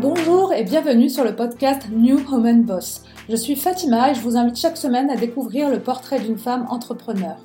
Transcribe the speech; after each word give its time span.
Bonjour 0.00 0.52
et 0.52 0.62
bienvenue 0.62 1.10
sur 1.10 1.24
le 1.24 1.34
podcast 1.34 1.88
New 1.90 2.20
Woman 2.30 2.62
Boss. 2.62 3.02
Je 3.28 3.34
suis 3.34 3.56
Fatima 3.56 4.12
et 4.12 4.14
je 4.14 4.20
vous 4.20 4.36
invite 4.36 4.56
chaque 4.56 4.76
semaine 4.76 5.10
à 5.10 5.16
découvrir 5.16 5.68
le 5.68 5.80
portrait 5.80 6.20
d'une 6.20 6.38
femme 6.38 6.68
entrepreneur. 6.70 7.36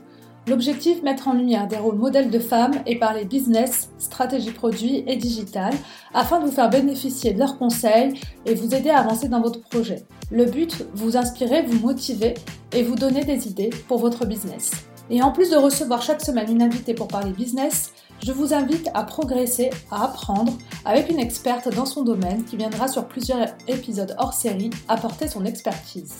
L'objectif, 0.47 1.01
mettre 1.01 1.27
en 1.27 1.33
lumière 1.33 1.67
des 1.67 1.77
rôles 1.77 1.97
modèles 1.97 2.29
de 2.29 2.37
femmes 2.37 2.75
et 2.85 2.99
parler 2.99 3.25
business, 3.25 3.89
stratégie 3.97 4.51
produit 4.51 5.03
et 5.07 5.15
digital 5.15 5.73
afin 6.13 6.39
de 6.39 6.45
vous 6.45 6.51
faire 6.51 6.69
bénéficier 6.69 7.33
de 7.33 7.39
leurs 7.39 7.57
conseils 7.57 8.21
et 8.45 8.53
vous 8.53 8.75
aider 8.75 8.91
à 8.91 8.99
avancer 8.99 9.29
dans 9.29 9.41
votre 9.41 9.61
projet. 9.61 10.05
Le 10.31 10.45
but, 10.45 10.85
vous 10.93 11.17
inspirer, 11.17 11.63
vous 11.63 11.79
motiver 11.79 12.35
et 12.71 12.83
vous 12.83 12.95
donner 12.95 13.23
des 13.23 13.47
idées 13.47 13.71
pour 13.87 13.97
votre 13.97 14.27
business. 14.27 14.69
Et 15.09 15.23
en 15.23 15.31
plus 15.31 15.49
de 15.49 15.57
recevoir 15.57 16.03
chaque 16.03 16.21
semaine 16.21 16.51
une 16.51 16.61
invitée 16.61 16.93
pour 16.93 17.07
parler 17.07 17.31
business, 17.31 17.93
je 18.25 18.31
vous 18.31 18.53
invite 18.53 18.89
à 18.93 19.03
progresser, 19.03 19.69
à 19.91 20.05
apprendre 20.05 20.53
avec 20.85 21.09
une 21.09 21.19
experte 21.19 21.73
dans 21.73 21.85
son 21.85 22.03
domaine 22.03 22.45
qui 22.45 22.55
viendra 22.55 22.87
sur 22.87 23.05
plusieurs 23.05 23.47
épisodes 23.67 24.15
hors 24.17 24.33
série 24.33 24.69
apporter 24.87 25.27
son 25.27 25.45
expertise. 25.45 26.15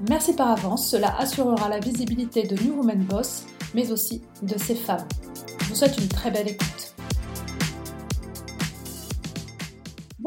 Merci 0.08 0.34
par 0.34 0.50
avance, 0.50 0.88
cela 0.88 1.16
assurera 1.18 1.68
la 1.68 1.80
visibilité 1.80 2.42
de 2.42 2.62
New 2.62 2.76
Woman 2.76 3.02
Boss, 3.04 3.46
mais 3.74 3.90
aussi 3.92 4.22
de 4.42 4.58
ses 4.58 4.74
femmes. 4.74 5.06
Je 5.62 5.68
vous 5.68 5.74
souhaite 5.74 5.98
une 5.98 6.08
très 6.08 6.30
belle 6.30 6.48
écoute. 6.48 6.95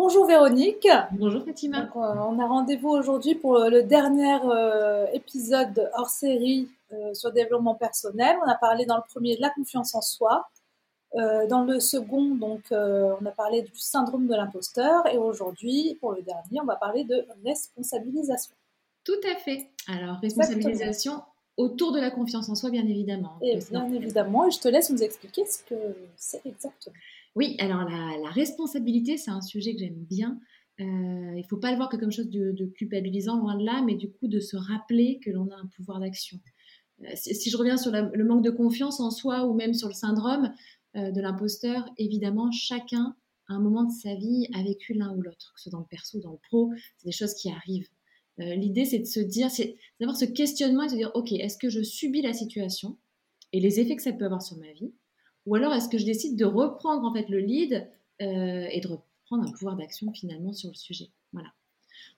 Bonjour 0.01 0.25
Véronique. 0.25 0.87
Bonjour 1.11 1.43
Fatima. 1.43 1.81
Donc, 1.81 1.97
euh, 1.97 1.99
on 1.99 2.39
a 2.39 2.47
rendez-vous 2.47 2.87
aujourd'hui 2.87 3.35
pour 3.35 3.59
le 3.59 3.83
dernier 3.83 4.37
euh, 4.45 5.05
épisode 5.11 5.91
hors 5.93 6.07
série 6.07 6.69
euh, 6.93 7.13
sur 7.13 7.27
le 7.27 7.35
développement 7.35 7.75
personnel. 7.75 8.37
On 8.41 8.49
a 8.49 8.55
parlé 8.55 8.85
dans 8.85 8.95
le 8.95 9.03
premier 9.09 9.35
de 9.35 9.41
la 9.41 9.49
confiance 9.49 9.93
en 9.95 10.01
soi. 10.01 10.47
dans 11.13 11.65
le 11.65 11.81
second, 11.81 12.33
donc, 12.35 12.61
on 12.71 13.25
a 13.25 13.31
parlé 13.31 13.61
du 13.61 13.75
syndrome 13.75 14.25
de 14.25 14.35
l'imposteur. 14.35 15.05
Et 15.13 15.17
aujourd'hui, 15.17 15.97
pour 15.99 16.13
le 16.13 16.21
dernier, 16.21 16.61
on 16.61 16.65
va 16.65 16.77
parler 16.77 17.03
de 17.03 17.25
responsabilisation. 17.43 18.53
Tout 19.03 19.21
à 19.29 19.35
fait. 19.35 19.67
Alors, 19.89 20.15
responsabilisation 20.21 21.23
autour 21.57 21.91
de 21.91 21.99
la 21.99 22.09
confiance 22.09 22.47
en 22.47 22.55
soi, 22.55 22.69
bien 22.69 22.87
évidemment. 22.87 23.33
Et 23.41 23.59
bien 23.69 23.91
évidemment, 23.91 24.47
et 24.47 24.51
je 24.51 24.61
te 24.61 24.69
laisse 24.69 24.91
nous 24.91 25.03
expliquer 25.03 25.43
ce 25.45 25.61
que 25.61 25.75
c'est 26.15 26.45
exactement. 26.45 26.95
Oui, 27.35 27.55
alors 27.59 27.83
la, 27.83 28.29
responsabilité, 28.31 29.17
c'est 29.17 29.31
un 29.31 29.41
sujet 29.41 29.73
que 29.73 29.79
j'aime 29.79 30.05
bien. 30.09 30.39
Euh, 30.79 30.83
il 30.83 31.41
ne 31.41 31.47
faut 31.47 31.57
pas 31.57 31.71
le 31.71 31.77
voir 31.77 31.89
que 31.89 31.97
comme 31.97 32.11
chose 32.11 32.29
de, 32.29 32.65
culpabilisant, 32.75 33.37
loin 33.37 33.57
de 33.57 33.65
là, 33.65 33.81
mais 33.85 33.95
du 33.95 34.11
coup 34.11 34.27
de 34.27 34.39
se 34.39 34.55
rappeler 34.55 35.19
que 35.23 35.29
l'on 35.29 35.49
a 35.49 35.55
un 35.55 35.67
pouvoir 35.75 35.99
d'action. 35.99 36.39
Euh, 37.03 37.11
si, 37.15 37.49
je 37.49 37.57
reviens 37.57 37.77
sur 37.77 37.91
le 37.91 38.23
manque 38.23 38.43
de 38.43 38.49
confiance 38.49 38.99
en 38.99 39.11
soi 39.11 39.45
ou 39.45 39.53
même 39.53 39.73
sur 39.73 39.87
le 39.87 39.93
syndrome 39.93 40.53
euh, 40.95 41.11
de 41.11 41.21
l'imposteur, 41.21 41.89
évidemment, 41.97 42.51
chacun, 42.51 43.15
à 43.47 43.53
un 43.53 43.59
moment 43.59 43.83
de 43.83 43.91
sa 43.91 44.15
vie, 44.15 44.47
a 44.53 44.63
vécu 44.63 44.93
l'un 44.93 45.15
ou 45.15 45.21
l'autre, 45.21 45.53
que 45.53 45.59
ce 45.59 45.69
soit 45.69 45.71
dans 45.71 45.79
le 45.79 45.89
perso 45.89 46.17
ou 46.17 46.21
dans 46.21 46.31
le 46.31 46.39
pro, 46.49 46.71
c'est 46.97 47.07
des 47.07 47.11
choses 47.11 47.33
qui 47.33 47.49
arrivent. 47.49 47.89
L'idée, 48.37 48.85
c'est 48.85 48.99
de 48.99 49.05
se 49.05 49.19
dire, 49.19 49.51
c'est 49.51 49.75
d'avoir 49.99 50.17
ce 50.17 50.23
questionnement 50.23 50.83
et 50.83 50.85
de 50.85 50.91
se 50.91 50.95
dire, 50.95 51.11
OK, 51.13 51.33
est-ce 51.33 51.57
que 51.57 51.69
je 51.69 51.81
subis 51.81 52.21
la 52.21 52.31
situation 52.31 52.97
et 53.51 53.59
les 53.59 53.81
effets 53.81 53.97
que 53.97 54.01
ça 54.01 54.13
peut 54.13 54.23
avoir 54.23 54.41
sur 54.41 54.55
ma 54.57 54.71
vie 54.71 54.93
ou 55.49 55.55
alors 55.55 55.73
est-ce 55.73 55.89
que 55.89 55.97
je 55.97 56.05
décide 56.05 56.37
de 56.37 56.45
reprendre 56.45 57.03
en 57.03 57.11
fait 57.11 57.27
le 57.27 57.39
lead 57.39 57.89
euh, 58.21 58.67
et 58.71 58.81
de 58.81 58.87
reprendre 58.87 59.47
un 59.47 59.51
pouvoir 59.51 59.75
d'action 59.75 60.13
finalement 60.13 60.53
sur 60.53 60.69
le 60.69 60.75
sujet? 60.75 61.09
Voilà. 61.33 61.49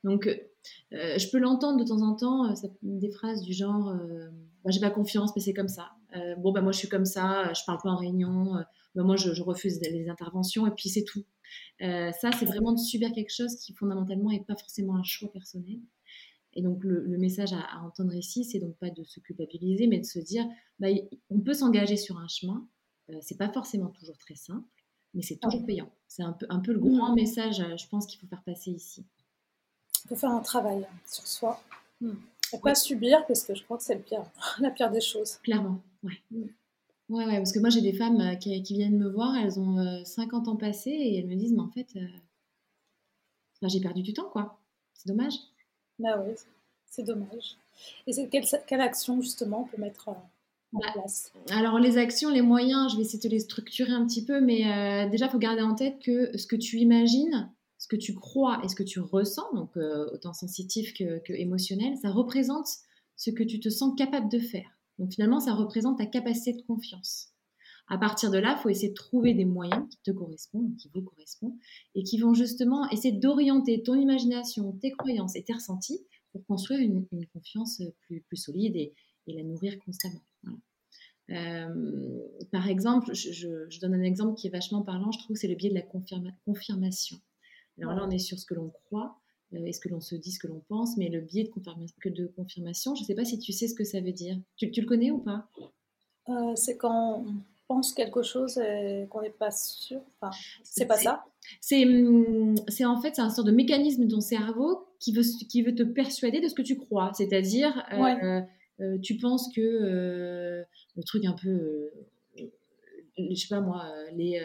Donc, 0.04 0.28
euh, 0.28 1.18
je 1.18 1.30
peux 1.30 1.40
l'entendre 1.40 1.80
de 1.82 1.88
temps 1.88 2.02
en 2.02 2.14
temps, 2.14 2.52
euh, 2.52 2.68
des 2.84 3.10
phrases 3.10 3.42
du 3.42 3.54
genre 3.54 3.96
bah, 4.66 4.72
J'ai 4.72 4.82
pas 4.82 4.90
confiance, 4.90 5.32
mais 5.34 5.42
c'est 5.42 5.54
comme 5.54 5.70
ça. 5.70 5.92
bon, 6.40 6.52
bah, 6.52 6.62
moi, 6.62 6.74
je 6.74 6.80
suis 6.80 6.90
comme 6.90 7.06
ça, 7.06 7.54
je 7.54 7.62
parle 7.66 7.80
pas 7.82 7.90
en 7.90 7.96
réunion, 7.96 8.56
bah, 8.96 9.04
moi, 9.04 9.16
je, 9.16 9.42
refuse 9.42 9.80
les 9.80 10.10
interventions, 10.10 10.68
et 10.68 10.72
puis 10.72 10.90
c'est 10.90 11.06
tout. 11.06 11.24
ça, 11.80 12.32
c'est 12.38 12.46
vraiment 12.46 12.74
de 12.74 12.80
subir 12.80 13.14
quelque 13.14 13.34
chose 13.34 13.56
qui, 13.56 13.74
fondamentalement, 13.74 14.30
n'est 14.30 14.44
pas 14.44 14.58
forcément 14.58 14.98
un 14.98 15.04
choix 15.04 15.32
personnel. 15.32 15.80
Et 16.54 16.62
donc, 16.62 16.84
le, 16.84 17.18
message 17.18 17.54
à, 17.54 17.82
entendre 17.86 18.14
ici, 18.14 18.44
c'est 18.44 18.60
donc 18.60 18.76
pas 18.76 18.90
de 18.90 19.06
se 19.06 19.22
culpabiliser, 19.22 19.88
mais 19.88 20.00
de 20.00 20.06
se 20.06 20.20
dire 20.20 20.46
on 21.30 21.40
peut 21.40 21.54
s'engager 21.54 21.96
sur 21.96 22.18
un 22.18 22.28
chemin, 22.28 22.68
euh, 22.68 22.81
c'est 23.22 23.38
pas 23.38 23.50
forcément 23.50 23.90
toujours 23.90 24.18
très 24.18 24.36
simple, 24.36 24.68
mais 25.14 25.22
c'est 25.22 25.38
toujours 25.38 25.66
payant. 25.66 25.90
C'est 26.08 26.24
un 26.24 26.34
peu, 26.34 26.46
un 26.50 26.60
peu 26.60 26.74
le 26.74 26.80
grand 26.80 27.12
mmh. 27.12 27.16
message, 27.16 27.60
euh, 27.60 27.78
je 27.78 27.88
pense, 27.88 28.06
qu'il 28.06 28.20
faut 28.20 28.28
faire 28.28 28.44
passer 28.44 28.72
ici. 28.72 29.06
Il 30.06 30.10
faut 30.10 30.16
faire 30.16 30.32
un 30.32 30.42
travail 30.42 30.86
sur 31.06 31.28
soi. 31.28 31.62
Mmh. 32.00 32.14
Et 32.54 32.60
pas 32.60 32.76
subir, 32.76 33.26
parce 33.28 33.44
que 33.44 33.56
je 33.56 33.64
crois 33.64 33.78
que 33.78 33.84
c'est 33.84 33.98
pire, 33.98 34.24
la 34.60 34.72
pire 34.72 34.92
des 34.92 35.02
choses. 35.02 35.38
Clairement, 35.44 35.80
ouais. 36.04 36.22
Mmh. 36.32 36.44
Ouais, 37.10 37.26
ouais, 37.26 37.38
parce 37.38 37.52
que 37.52 37.60
moi 37.60 37.70
j'ai 37.70 37.82
des 37.82 37.92
femmes 37.92 38.22
euh, 38.22 38.36
qui, 38.36 38.62
viennent 38.62 38.98
me 38.98 39.10
voir, 39.10 39.36
elles 39.36 39.60
ont 39.60 40.06
50 40.06 40.48
ans 40.48 40.56
passés 40.56 40.92
et 40.92 41.20
elles 41.20 41.28
me 41.28 41.36
disent, 41.36 41.52
mais 41.52 41.60
en 41.60 41.70
fait, 41.70 41.88
j'ai 43.64 43.82
perdu 43.82 44.02
du 44.02 44.14
temps, 44.14 44.30
quoi. 44.30 44.60
C'est 44.94 45.10
dommage. 45.10 45.34
Bah 46.00 46.24
oui, 46.26 46.34
c'est 46.86 47.04
dommage. 47.04 47.58
Et 48.08 48.14
quelle, 48.30 48.46
quelle, 48.66 48.82
action 48.82 49.22
justement 49.22 49.62
on 49.62 49.66
peut 49.66 49.82
mettre 49.82 50.10
bah, 50.74 50.82
alors 51.50 51.80
les 51.80 51.98
actions, 51.98 52.30
les 52.30 52.42
moyens, 52.42 52.92
je 52.92 52.98
vais 52.98 53.02
essayer 53.02 53.20
de 53.20 53.34
les 53.34 53.40
structurer 53.40 53.92
un 53.92 54.06
petit 54.06 54.24
peu, 54.24 54.40
mais 54.40 54.66
euh, 54.72 55.10
déjà, 55.10 55.26
il 55.26 55.32
faut 55.32 55.38
garder 55.38 55.62
en 55.62 55.76
tête 55.76 56.00
que 56.02 56.36
ce 56.38 56.48
que 56.48 56.56
tu 56.56 56.78
imagines, 56.78 57.52
ce 57.78 57.88
que 57.88 57.98
tu 57.98 58.14
crois 58.14 58.62
et 58.64 58.70
ce 58.70 58.76
que 58.76 58.84
tu 58.84 59.00
ressens, 59.00 59.54
donc 59.54 59.76
euh, 59.76 60.10
autant 60.14 60.34
sensitif 60.34 60.94
que, 60.94 61.22
émotionnel, 61.34 61.98
ça 61.98 62.10
représente 62.10 62.68
ce 63.18 63.32
que 63.32 63.44
tu 63.44 63.60
te 63.60 63.70
sens 63.70 63.94
capable 63.98 64.30
de 64.30 64.40
faire. 64.40 64.78
Donc 64.98 65.14
finalement, 65.14 65.40
ça 65.40 65.54
représente 65.54 65.98
ta 65.98 66.06
capacité 66.06 66.54
de 66.54 66.62
confiance. 66.62 67.30
À 67.88 67.98
partir 67.98 68.32
de 68.32 68.38
là, 68.38 68.56
il 68.58 68.62
faut 68.62 68.70
essayer 68.70 68.90
de 68.90 68.94
trouver 68.94 69.34
des 69.34 69.44
moyens 69.44 69.84
qui 69.90 69.98
te 70.04 70.12
correspondent, 70.12 70.78
qui 70.78 70.90
vous 70.94 71.02
correspondent, 71.02 71.58
et 71.96 72.04
qui 72.04 72.18
vont 72.20 72.34
justement 72.34 72.90
essayer 72.90 73.12
d'orienter 73.12 73.84
ton 73.84 73.96
imagination, 73.96 74.72
tes 74.82 74.92
croyances 74.92 75.36
et 75.36 75.44
tes 75.44 75.54
ressentis 75.54 76.00
pour 76.32 76.46
construire 76.46 76.80
une, 76.80 77.06
confiance 77.34 77.82
plus, 78.08 78.22
plus 78.22 78.38
solide 78.38 78.78
et, 78.78 78.94
et 79.32 79.36
la 79.36 79.44
nourrir 79.44 79.78
constamment. 79.80 80.22
Euh, 81.30 82.20
par 82.52 82.68
exemple, 82.68 83.14
je, 83.14 83.80
donne 83.80 83.94
un 83.94 84.04
exemple 84.04 84.36
qui 84.36 84.48
est 84.48 84.52
vachement 84.52 84.82
parlant, 84.82 85.12
je 85.12 85.20
trouve, 85.20 85.38
c'est 85.38 85.48
le 85.48 85.56
biais 85.56 85.70
de 85.70 85.76
la 85.76 86.32
confirmation. 86.46 87.18
Alors 87.80 87.94
là, 87.94 88.06
on 88.06 88.12
est 88.12 88.20
sur 88.20 88.38
ce 88.38 88.46
que 88.46 88.54
l'on 88.54 88.70
croit, 88.70 89.18
euh, 89.54 89.66
est 89.66 89.72
ce 89.72 89.80
que 89.80 89.90
l'on 89.90 90.02
se 90.02 90.16
dit, 90.16 90.32
ce 90.32 90.40
que 90.40 90.48
l'on 90.48 90.62
pense, 90.68 90.98
mais 90.98 91.10
le 91.10 91.22
biais 91.22 91.50
de, 91.56 92.10
de 92.10 92.28
confirmation, 92.28 92.96
je 92.96 93.02
ne 93.02 93.06
sais 93.06 93.16
pas 93.16 93.26
si 93.26 93.40
tu 93.40 93.54
sais 93.54 93.68
ce 93.68 93.76
que 93.76 93.86
ça 93.86 94.02
veut 94.02 94.12
dire. 94.12 94.38
Tu, 94.58 94.70
le 94.70 94.86
connais 94.86 95.12
ou 95.12 95.20
pas? 95.20 95.48
Euh, 96.30 96.56
C'est 96.56 96.78
quand 96.78 97.26
pense 97.72 97.94
quelque 97.94 98.22
chose 98.22 98.58
et 98.58 99.08
qu'on 99.10 99.22
n'est 99.22 99.30
pas 99.30 99.52
sûr. 99.52 100.02
Enfin, 100.20 100.36
c'est 100.64 100.86
pas 100.86 100.98
ça? 100.98 101.24
Hum, 101.72 102.56
c'est 102.68 102.86
en 102.86 103.00
fait 103.02 103.18
un 103.20 103.30
sort 103.30 103.46
de 103.46 103.52
mécanisme 103.52 104.06
de 104.06 104.10
ton 104.10 104.20
cerveau 104.20 104.86
qui 105.00 105.14
veut, 105.14 105.24
qui 105.50 105.62
veut 105.62 105.74
te 105.74 105.84
persuader 105.84 106.42
de 106.42 106.50
ce 106.50 106.54
que 106.54 106.62
tu 106.62 106.78
crois. 106.78 107.12
C'est-à-dire, 107.14 107.84
euh, 107.94 108.42
tu 109.02 109.18
penses 109.18 109.50
que 109.56 109.62
euh, 109.62 110.64
le 110.96 111.04
truc 111.04 111.26
un 111.26 111.34
peu, 111.34 111.92
je 113.18 113.36
sais 113.36 113.48
pas 113.50 113.62
moi, 113.62 113.92
les 114.14 114.42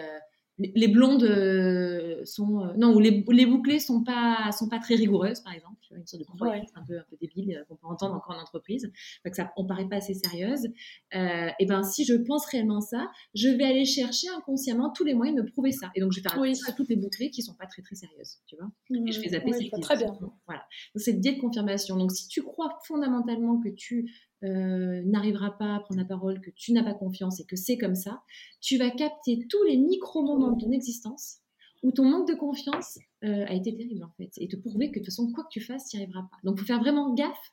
les 0.59 0.89
blondes 0.89 1.23
euh, 1.25 2.25
sont 2.25 2.61
euh, 2.61 2.73
non 2.79 2.95
ou 2.95 2.99
les, 2.99 3.25
les, 3.29 3.47
bouclées 3.47 3.79
sont 3.79 4.03
pas 4.03 4.51
sont 4.53 4.69
pas 4.69 4.79
très 4.79 4.95
rigoureuses 4.95 5.41
par 5.41 5.53
exemple 5.53 5.77
une 5.95 6.07
sorte 6.07 6.23
de 6.23 6.27
croyance 6.27 6.71
un 6.75 6.83
peu 6.83 6.99
un 6.99 7.05
peu 7.11 7.17
débile 7.21 7.57
euh, 7.57 7.65
qu'on 7.69 7.77
peut 7.77 7.87
entendre 7.87 8.15
encore 8.15 8.37
en 8.37 8.41
entreprise. 8.41 8.91
Que 9.23 9.35
ça 9.35 9.53
on 9.57 9.67
paraît 9.67 9.89
pas 9.89 9.97
assez 9.97 10.15
sérieuse. 10.15 10.69
Et 11.13 11.67
ben 11.67 11.83
si 11.83 12.05
je 12.05 12.15
pense 12.15 12.47
réellement 12.47 12.81
ça 12.81 13.11
je 13.35 13.49
vais 13.49 13.65
aller 13.65 13.85
chercher 13.85 14.29
inconsciemment 14.37 14.91
tous 14.91 15.05
les 15.05 15.15
moyens 15.15 15.37
de 15.37 15.43
me 15.43 15.51
prouver 15.51 15.73
ça. 15.73 15.91
Et 15.95 16.01
donc 16.01 16.13
je 16.13 16.21
vais 16.21 16.23
faire 16.23 16.41
attention 16.41 16.69
à 16.69 16.73
toutes 16.73 16.89
les 16.89 16.97
bouclées 16.97 17.31
qui 17.31 17.43
sont 17.43 17.55
pas 17.55 17.67
très 17.67 17.83
très 17.83 17.95
sérieuses 17.95 18.39
tu 18.47 18.57
vois. 18.57 18.71
Et 18.91 19.13
je 19.13 19.21
fais 19.21 19.29
zapper 19.29 19.53
oui, 19.53 19.71
très 19.81 19.97
bien. 19.97 20.17
voilà. 20.47 20.63
Donc 20.95 21.03
c'est 21.03 21.13
le 21.13 21.19
biais 21.19 21.35
de 21.35 21.41
confirmation. 21.41 21.97
Donc 21.97 22.13
si 22.13 22.29
tu 22.29 22.43
crois 22.43 22.79
fondamentalement 22.87 23.61
que 23.61 23.69
tu 23.69 24.11
euh, 24.45 25.03
n'arrivera 25.05 25.57
pas 25.57 25.77
à 25.77 25.81
prendre 25.81 26.01
la 26.01 26.07
parole, 26.07 26.41
que 26.41 26.51
tu 26.51 26.73
n'as 26.73 26.83
pas 26.83 26.95
confiance 26.95 27.41
et 27.41 27.45
que 27.45 27.57
c'est 27.57 27.79
comme 27.79 27.95
ça, 27.95 28.23
tu 28.61 28.77
vas 28.77 28.91
capter 28.91 29.47
tous 29.49 29.63
les 29.65 29.77
micro-moments 29.77 30.53
de 30.53 30.65
ton 30.65 30.73
existence 30.73 31.39
où 31.83 31.93
ton 31.93 32.05
manque 32.05 32.29
de 32.29 32.35
confiance 32.35 32.99
euh, 33.25 33.47
a 33.47 33.55
été 33.55 33.75
terrible 33.75 34.05
en 34.05 34.11
fait 34.17 34.31
et 34.39 34.49
te 34.49 34.57
prouver 34.57 34.91
que 34.91 34.99
de 34.99 35.05
toute 35.05 35.13
façon, 35.13 35.31
quoi 35.33 35.45
que 35.45 35.51
tu 35.51 35.61
fasses, 35.61 35.89
tu 35.89 35.97
n'y 35.97 36.03
arriveras 36.03 36.23
pas. 36.23 36.37
Donc 36.45 36.57
il 36.57 36.61
faut 36.61 36.67
faire 36.67 36.81
vraiment 36.81 37.15
gaffe 37.15 37.53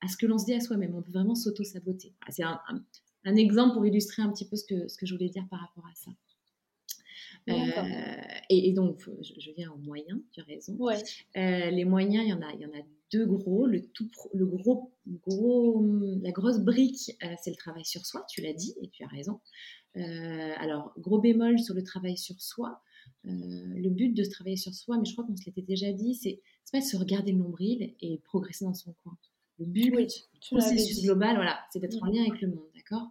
à 0.00 0.08
ce 0.08 0.16
que 0.16 0.26
l'on 0.26 0.38
se 0.38 0.46
dit 0.46 0.54
à 0.54 0.60
soi-même. 0.60 0.94
On 0.94 1.02
peut 1.02 1.12
vraiment 1.12 1.34
s'auto-saboter. 1.34 2.14
C'est 2.28 2.42
un, 2.42 2.58
exemple 3.36 3.74
pour 3.74 3.86
illustrer 3.86 4.22
un 4.22 4.30
petit 4.30 4.48
peu 4.48 4.56
ce 4.56 4.64
que, 4.64 4.88
ce 4.88 4.96
que 4.96 5.06
je 5.06 5.14
voulais 5.14 5.28
dire 5.28 5.46
par 5.50 5.60
rapport 5.60 5.86
à 5.86 5.94
ça. 5.94 6.10
Euh, 7.48 7.52
et, 8.50 8.72
donc, 8.72 9.00
je, 9.20 9.50
viens 9.52 9.70
aux 9.70 9.78
moyens, 9.78 10.20
tu 10.32 10.40
as 10.40 10.44
raison. 10.44 10.76
les 11.34 11.84
moyens, 11.84 12.24
il 12.24 12.30
y 12.30 12.32
en 12.32 12.42
a, 12.42 12.52
il 12.52 12.60
y 12.60 12.66
en 12.66 12.70
a 12.70 12.82
deux 13.12 13.26
gros. 13.26 13.66
Le, 13.66 13.82
tout, 13.88 14.08
le 14.34 14.46
gros, 14.46 14.92
gros, 15.26 15.84
la 16.22 16.30
grosse 16.32 16.60
brique, 16.60 17.12
euh, 17.22 17.34
c'est 17.42 17.50
le 17.50 17.56
travail 17.56 17.84
sur 17.84 18.04
soi, 18.04 18.24
tu 18.28 18.40
l'as 18.40 18.52
dit, 18.52 18.74
et 18.82 18.88
tu 18.88 19.04
as 19.04 19.08
raison. 19.08 19.40
Euh, 19.96 20.52
alors, 20.58 20.92
gros 20.98 21.20
bémol 21.20 21.58
sur 21.58 21.74
le 21.74 21.82
travail 21.82 22.16
sur 22.16 22.40
soi. 22.40 22.82
Euh, 23.26 23.30
le 23.30 23.88
but 23.90 24.12
de 24.12 24.24
se 24.24 24.30
travailler 24.30 24.56
sur 24.56 24.74
soi, 24.74 24.98
mais 24.98 25.04
je 25.04 25.12
crois 25.12 25.24
qu'on 25.24 25.36
se 25.36 25.44
l'était 25.46 25.62
déjà 25.62 25.92
dit, 25.92 26.14
c'est 26.14 26.40
pas 26.72 26.80
se 26.80 26.96
regarder 26.96 27.32
le 27.32 27.38
nombril 27.38 27.94
et 28.00 28.18
progresser 28.24 28.64
dans 28.64 28.74
son 28.74 28.92
coin. 29.02 29.16
Le 29.58 29.66
but, 29.66 29.94
oui, 29.96 30.06
processus 30.50 31.02
global, 31.02 31.36
voilà, 31.36 31.58
c'est 31.72 31.78
d'être 31.78 32.02
en 32.02 32.06
lien 32.06 32.22
avec 32.26 32.42
le 32.42 32.48
monde, 32.48 32.68
d'accord? 32.74 33.08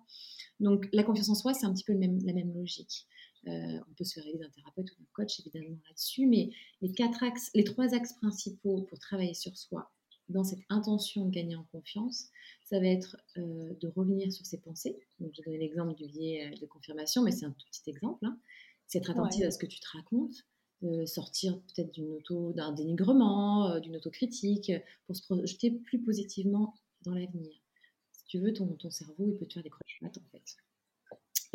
Donc, 0.60 0.88
la 0.94 1.04
confiance 1.04 1.30
en 1.30 1.36
soi, 1.36 1.54
c'est 1.54 1.66
un 1.66 1.74
petit 1.74 1.84
peu 1.84 1.94
le 1.94 2.00
même, 2.00 2.20
la 2.24 2.34
même 2.34 2.54
logique. 2.54 3.08
On 3.48 3.94
peut 3.98 4.04
se 4.04 4.14
faire 4.14 4.28
aider 4.28 4.40
d'un 4.40 4.50
thérapeute 4.50 4.92
ou 4.92 4.96
d'un 5.00 5.08
coach 5.14 5.40
évidemment 5.40 5.78
là-dessus, 5.88 6.28
mais 6.28 6.50
les 6.82 6.92
quatre 6.92 7.24
axes, 7.24 7.52
les 7.54 7.64
trois 7.64 7.94
axes 7.94 8.14
principaux 8.14 8.82
pour 8.84 9.00
travailler 9.00 9.34
sur 9.34 9.56
soi, 9.58 9.92
dans 10.30 10.44
cette 10.44 10.62
intention 10.70 11.26
de 11.26 11.32
gagner 11.32 11.56
en 11.56 11.64
confiance, 11.72 12.30
ça 12.64 12.80
va 12.80 12.88
être 12.88 13.18
euh, 13.38 13.74
de 13.80 13.88
revenir 13.96 14.32
sur 14.32 14.46
ses 14.46 14.60
pensées. 14.60 14.98
Donc, 15.20 15.32
j'ai 15.34 15.44
donné 15.44 15.58
l'exemple 15.58 15.96
du 15.96 16.08
biais 16.08 16.52
euh, 16.52 16.60
de 16.60 16.66
confirmation, 16.66 17.24
mais 17.24 17.32
c'est 17.32 17.46
un 17.46 17.52
tout 17.52 17.66
petit 17.72 17.90
exemple. 17.90 18.26
Hein. 18.26 18.40
C'est 18.88 19.00
être 19.00 19.12
attentif 19.12 19.44
à 19.44 19.52
ce 19.52 19.58
que 19.58 19.66
tu 19.66 19.80
te 19.80 19.88
racontes, 19.94 20.46
sortir 21.06 21.60
peut-être 21.62 21.92
d'une 21.92 22.12
auto, 22.12 22.54
d'un 22.54 22.72
dénigrement, 22.72 23.72
euh, 23.72 23.80
d'une 23.80 23.96
autocritique, 23.96 24.72
pour 25.08 25.16
se 25.16 25.24
projeter 25.24 25.72
plus 25.72 26.02
positivement 26.04 26.76
dans 27.02 27.14
l'avenir. 27.14 27.52
Si 28.12 28.26
tu 28.26 28.40
veux, 28.40 28.54
ton, 28.54 28.68
ton 28.76 28.92
cerveau, 28.92 29.28
il 29.28 29.38
peut 29.38 29.46
te 29.46 29.54
faire 29.54 29.64
des 29.64 29.70
croche-pattes, 29.70 30.18
en 30.18 30.30
fait. 30.32 30.55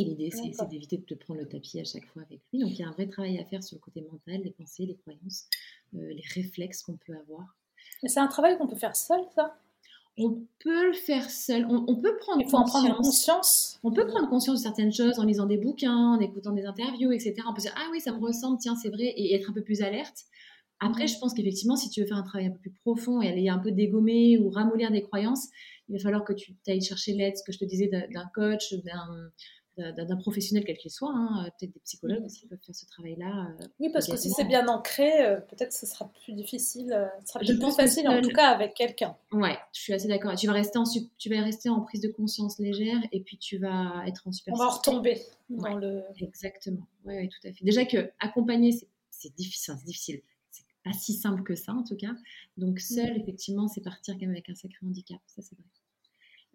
Et 0.01 0.05
l'idée, 0.05 0.31
c'est 0.31 0.69
d'éviter 0.69 0.99
de 0.99 1.05
te 1.05 1.15
prendre 1.15 1.41
le 1.41 1.47
tapis 1.47 1.81
à 1.81 1.85
chaque 1.85 2.07
fois 2.07 2.23
avec 2.23 2.41
lui. 2.53 2.61
Donc, 2.61 2.71
il 2.71 2.79
y 2.79 2.83
a 2.83 2.89
un 2.89 2.93
vrai 2.93 3.07
travail 3.07 3.39
à 3.39 3.45
faire 3.45 3.63
sur 3.63 3.77
le 3.77 3.81
côté 3.81 4.01
mental, 4.03 4.41
les 4.43 4.51
pensées, 4.51 4.87
les 4.87 4.97
croyances, 4.97 5.47
les 5.93 6.25
réflexes 6.35 6.83
qu'on 6.83 6.97
peut 6.97 7.15
avoir 7.15 7.55
c'est 8.09 8.21
un 8.21 8.29
travail 8.29 8.57
qu'on 8.57 8.67
peut 8.67 8.77
faire 8.77 8.97
seul, 8.97 9.21
ça? 9.35 9.57
On 10.17 10.43
peut 10.59 10.89
le 10.89 10.93
faire 10.93 11.31
seul. 11.31 11.67
On, 11.67 11.97
peut 11.97 12.17
prendre 12.19 12.43
Il 12.43 12.51
faut 12.51 12.57
en 12.57 12.65
prendre 12.65 12.95
conscience. 12.97 13.79
On 13.83 13.91
peut 13.91 14.07
prendre 14.07 14.29
conscience 14.29 14.59
de 14.59 14.63
certaines 14.63 14.93
choses 14.93 15.19
en 15.19 15.25
lisant 15.25 15.47
des 15.47 15.57
bouquins, 15.57 16.15
en 16.15 16.21
écoutant 16.21 16.53
des 16.53 16.67
interviews, 16.67 17.13
etc. 17.13 17.37
On 17.49 17.55
peut 17.55 17.63
dire 17.63 17.75
ah 17.77 17.89
oui 17.93 18.01
ça 18.01 18.13
me 18.13 18.19
ressemble, 18.19 18.59
tiens 18.59 18.77
c'est 18.77 18.91
vrai, 18.91 19.05
et 19.05 19.35
être 19.35 19.51
un 19.51 19.53
peu 19.53 19.63
plus 19.63 19.83
alerte. 19.83 20.25
Après, 20.81 21.07
je 21.07 21.19
pense 21.19 21.35
qu'effectivement, 21.35 21.77
si 21.77 21.91
tu 21.91 22.01
veux 22.01 22.07
faire 22.07 22.17
un 22.17 22.23
travail 22.23 22.49
un 22.49 22.51
peu 22.51 22.59
plus 22.59 22.71
profond 22.71 23.21
et 23.21 23.29
aller 23.29 23.49
un 23.49 23.59
peu 23.59 23.71
dégommer 23.71 24.39
ou 24.39 24.51
ramollir 24.51 24.91
des 24.91 25.03
croyances, 25.03 25.49
il 25.89 25.97
va 25.97 26.03
falloir 26.03 26.25
que 26.25 26.33
tu 26.33 26.55
ailles 26.67 26.83
chercher 26.83 27.13
l'aide, 27.13 27.37
ce 27.37 27.43
que 27.43 27.53
je 27.53 27.59
te 27.59 27.65
disais, 27.67 27.89
d'un 27.89 28.27
coach, 28.35 28.73
d'un 28.75 29.31
d'un 29.81 30.17
professionnel 30.17 30.65
quel 30.65 30.77
qu'il 30.77 30.91
soit, 30.91 31.13
hein, 31.13 31.45
euh, 31.45 31.51
peut-être 31.59 31.73
des 31.73 31.81
psychologues 31.81 32.25
aussi 32.25 32.47
peuvent 32.47 32.59
faire 32.65 32.75
ce 32.75 32.87
travail-là. 32.87 33.49
Euh, 33.61 33.67
oui, 33.81 33.91
parce 33.93 34.07
que 34.07 34.17
si 34.17 34.31
c'est 34.31 34.45
bien 34.45 34.67
ancré, 34.69 35.25
euh, 35.25 35.41
peut-être 35.41 35.73
ce 35.73 35.87
sera 35.87 36.11
plus 36.25 36.33
difficile, 36.33 37.11
ce 37.25 37.33
sera 37.33 37.41
plus, 37.41 37.77
facile 37.77 38.09
en 38.09 38.21
tout 38.21 38.31
cas 38.31 38.49
avec 38.49 38.75
quelqu'un. 38.75 39.17
Ouais, 39.33 39.57
je 39.73 39.81
suis 39.81 39.93
assez 39.93 40.09
d'accord. 40.09 40.35
Tu 40.37 40.47
vas 40.47 40.53
rester 40.53 40.79
en 40.79 40.85
tu 40.85 41.31
vas 41.31 41.43
rester 41.43 41.69
en 41.69 41.81
prise 41.81 42.01
de 42.01 42.09
conscience 42.09 42.59
légère 42.59 43.01
et 43.13 43.21
puis 43.21 43.39
tu 43.39 43.59
vas 43.59 44.03
être 44.07 44.27
en 44.27 44.33
super. 44.33 44.55
On 44.55 44.59
va 44.59 44.69
retomber 44.69 45.21
dans 45.49 45.75
le. 45.75 46.03
Exactement. 46.21 46.87
Oui, 47.05 47.15
ouais, 47.15 47.29
tout 47.29 47.49
à 47.49 47.53
fait. 47.53 47.65
Déjà 47.65 47.85
que 47.85 48.11
accompagner, 48.21 48.73
c'est 49.11 49.35
difficile, 49.35 49.75
c'est 49.79 49.87
difficile. 49.87 50.21
C'est 50.51 50.65
pas 50.85 50.93
si 50.93 51.15
simple 51.15 51.43
que 51.43 51.55
ça 51.55 51.73
en 51.73 51.85
tout 51.85 51.97
cas. 51.97 52.15
Donc 52.57 52.81
seul, 52.81 53.13
mm. 53.13 53.21
effectivement, 53.21 53.69
c'est 53.69 53.83
partir 53.83 54.15
quand 54.15 54.21
même 54.21 54.31
avec 54.31 54.49
un 54.49 54.55
sacré 54.55 54.79
handicap. 54.87 55.21
Ça, 55.27 55.43
c'est 55.43 55.55
vrai. 55.55 55.65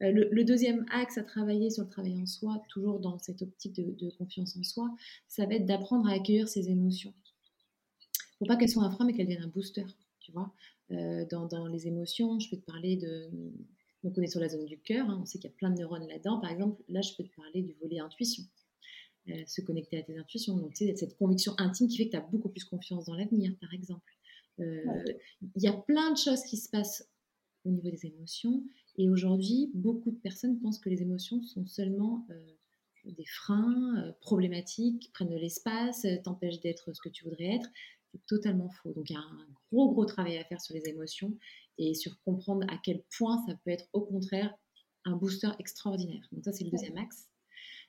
Euh, 0.01 0.11
le, 0.11 0.43
deuxième 0.43 0.85
axe 0.91 1.17
à 1.17 1.23
travailler 1.23 1.69
sur 1.69 1.83
le 1.83 1.89
travail 1.89 2.19
en 2.21 2.25
soi, 2.25 2.61
toujours 2.69 2.99
dans 2.99 3.17
cette 3.17 3.41
optique 3.41 3.73
de, 3.75 4.09
confiance 4.17 4.57
en 4.57 4.63
soi, 4.63 4.93
ça 5.27 5.45
va 5.45 5.55
être 5.55 5.65
d'apprendre 5.65 6.07
à 6.07 6.13
accueillir 6.13 6.49
ses 6.49 6.69
émotions. 6.69 7.13
Pour 8.37 8.47
pas 8.47 8.57
qu'elles 8.57 8.69
soient 8.69 8.83
un 8.83 8.91
frein, 8.91 9.05
mais 9.05 9.13
qu'elles 9.13 9.27
deviennent 9.27 9.45
un 9.45 9.51
booster. 9.51 9.85
Tu 10.19 10.33
vois, 10.33 10.53
euh, 10.91 11.25
dans, 11.29 11.67
les 11.67 11.87
émotions, 11.87 12.39
je 12.39 12.49
peux 12.49 12.57
te 12.57 12.65
parler 12.65 12.97
de. 12.97 13.29
Donc 14.03 14.13
on 14.17 14.21
est 14.21 14.27
sur 14.27 14.41
la 14.41 14.49
zone 14.49 14.65
du 14.65 14.77
cœur, 14.79 15.09
hein, 15.09 15.19
on 15.21 15.25
sait 15.25 15.39
qu'il 15.39 15.49
y 15.49 15.53
a 15.53 15.55
plein 15.55 15.71
de 15.71 15.79
neurones 15.79 16.07
là-dedans. 16.07 16.39
Par 16.39 16.51
exemple, 16.51 16.83
là, 16.89 17.01
je 17.01 17.15
peux 17.15 17.23
te 17.23 17.33
parler 17.35 17.61
du 17.61 17.73
volet 17.81 17.99
intuition. 17.99 18.43
Euh, 19.29 19.43
se 19.47 19.61
connecter 19.61 19.97
à 19.97 20.03
tes 20.03 20.17
intuitions. 20.17 20.57
Donc, 20.57 20.73
tu 20.73 20.85
sais, 20.85 20.95
cette 20.95 21.17
conviction 21.17 21.53
intime 21.57 21.87
qui 21.87 21.97
fait 21.97 22.05
que 22.07 22.11
tu 22.11 22.17
as 22.17 22.21
beaucoup 22.21 22.49
plus 22.49 22.65
confiance 22.65 23.05
dans 23.05 23.15
l'avenir, 23.15 23.55
par 23.61 23.73
exemple. 23.73 24.11
Il 24.57 25.61
y 25.61 25.67
a 25.67 25.73
plein 25.73 26.11
de 26.11 26.17
choses 26.17 26.43
qui 26.43 26.55
se 26.55 26.69
passent 26.69 27.09
au 27.65 27.69
niveau 27.69 27.89
des 27.89 28.05
émotions 28.05 28.63
et 28.97 29.09
aujourd'hui, 29.09 29.71
beaucoup 29.73 30.11
de 30.11 30.17
personnes 30.17 30.59
pensent 30.59 30.79
que 30.79 30.89
les 30.89 31.01
émotions 31.01 31.41
sont 31.43 31.65
seulement 31.65 32.25
euh, 32.29 32.55
des 33.05 33.25
freins 33.25 33.97
euh, 33.97 34.11
problématiques, 34.21 35.11
prennent 35.13 35.29
de 35.29 35.35
l'espace, 35.35 36.05
euh, 36.05 36.15
t'empêchent 36.23 36.61
d'être 36.61 36.93
ce 36.93 37.01
que 37.01 37.09
tu 37.09 37.25
voudrais 37.25 37.55
être. 37.55 37.69
C'est 38.11 38.25
totalement 38.25 38.69
faux. 38.69 38.93
Donc 38.93 39.09
il 39.09 39.13
y 39.13 39.17
a 39.17 39.19
un 39.19 39.47
gros, 39.71 39.91
gros 39.91 40.05
travail 40.05 40.37
à 40.37 40.45
faire 40.45 40.61
sur 40.61 40.73
les 40.73 40.87
émotions 40.87 41.37
et 41.77 41.93
sur 41.93 42.17
comprendre 42.21 42.65
à 42.69 42.77
quel 42.77 43.03
point 43.17 43.43
ça 43.45 43.55
peut 43.63 43.71
être 43.71 43.87
au 43.91 44.01
contraire 44.01 44.55
un 45.03 45.17
booster 45.17 45.49
extraordinaire. 45.59 46.25
Donc 46.31 46.45
ça, 46.45 46.53
c'est 46.53 46.63
le 46.63 46.71
deuxième 46.71 46.97
axe. 46.97 47.27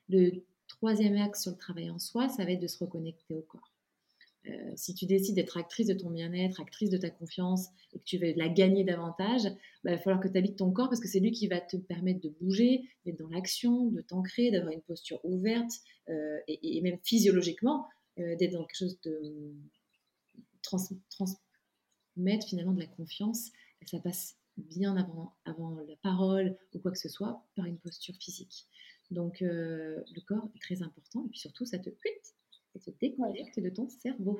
Le 0.08 0.44
troisième 0.66 1.16
axe 1.16 1.42
sur 1.42 1.52
le 1.52 1.56
travail 1.56 1.90
en 1.90 1.98
soi, 1.98 2.28
ça 2.28 2.44
va 2.44 2.50
être 2.50 2.60
de 2.60 2.66
se 2.66 2.78
reconnecter 2.78 3.34
au 3.34 3.42
corps. 3.42 3.75
Euh, 4.48 4.72
si 4.76 4.94
tu 4.94 5.06
décides 5.06 5.34
d'être 5.34 5.56
actrice 5.56 5.88
de 5.88 5.94
ton 5.94 6.10
bien-être, 6.10 6.60
actrice 6.60 6.90
de 6.90 6.98
ta 6.98 7.10
confiance 7.10 7.68
et 7.92 7.98
que 7.98 8.04
tu 8.04 8.18
veux 8.18 8.32
la 8.36 8.48
gagner 8.48 8.84
davantage, 8.84 9.44
bah, 9.82 9.90
il 9.90 9.96
va 9.96 9.98
falloir 9.98 10.20
que 10.20 10.28
tu 10.28 10.38
habites 10.38 10.58
ton 10.58 10.70
corps 10.70 10.88
parce 10.88 11.00
que 11.00 11.08
c'est 11.08 11.20
lui 11.20 11.32
qui 11.32 11.48
va 11.48 11.60
te 11.60 11.76
permettre 11.76 12.20
de 12.20 12.28
bouger, 12.28 12.88
d'être 13.04 13.18
dans 13.18 13.28
l'action, 13.28 13.86
de 13.86 14.00
t'ancrer, 14.02 14.50
d'avoir 14.50 14.72
une 14.72 14.82
posture 14.82 15.20
ouverte 15.24 15.70
euh, 16.08 16.38
et, 16.46 16.80
même 16.82 16.98
physiologiquement, 17.02 17.86
euh, 18.18 18.36
d'être 18.36 18.52
dans 18.52 18.64
quelque 18.64 18.76
chose 18.76 19.00
de 19.02 19.54
transmettre 20.62 22.46
finalement 22.46 22.72
de 22.72 22.80
la 22.80 22.86
confiance. 22.86 23.50
ça 23.86 23.98
passe 24.00 24.36
bien 24.56 24.96
avant, 24.96 25.34
la 25.44 25.96
parole 26.02 26.56
ou 26.72 26.78
quoi 26.78 26.90
que 26.90 26.98
ce 26.98 27.08
soit 27.08 27.44
par 27.56 27.66
une 27.66 27.78
posture 27.78 28.14
physique. 28.16 28.66
Donc 29.10 29.40
le 29.40 30.20
corps 30.26 30.48
est 30.56 30.60
très 30.60 30.82
important 30.82 31.24
et 31.26 31.28
puis 31.28 31.38
surtout 31.38 31.64
ça 31.64 31.78
te 31.78 31.90
et 32.76 32.78
te 32.78 32.90
déconnecte 33.00 33.58
de 33.58 33.70
ton 33.70 33.88
cerveau. 33.88 34.38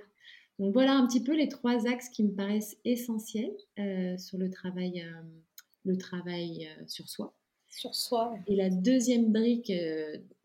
Donc 0.59 0.73
voilà 0.73 0.97
un 0.97 1.07
petit 1.07 1.23
peu 1.23 1.37
les 1.37 1.49
trois 1.49 1.87
axes 1.87 2.09
qui 2.09 2.23
me 2.23 2.35
paraissent 2.35 2.77
essentiels 2.85 3.55
euh, 3.79 4.17
sur 4.17 4.39
le 4.39 4.51
travail, 4.51 5.03
euh, 5.03 5.23
le 5.85 5.99
travail 5.99 6.67
euh, 6.67 6.85
sur 6.87 7.09
soi. 7.09 7.35
Sur 7.69 7.95
soi. 7.95 8.35
Et 8.47 8.57
la 8.57 8.71
deuxième 8.71 9.33
brique 9.33 9.71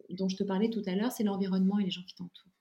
dont 0.09 0.27
je 0.27 0.35
te 0.35 0.43
parlais 0.43 0.69
tout 0.69 0.81
à 0.85 0.95
l'heure, 0.95 1.11
c'est 1.11 1.23
l'environnement 1.23 1.79
et 1.79 1.85
les 1.85 1.91
gens 1.91 2.03
qui 2.03 2.15
t'entourent. 2.15 2.51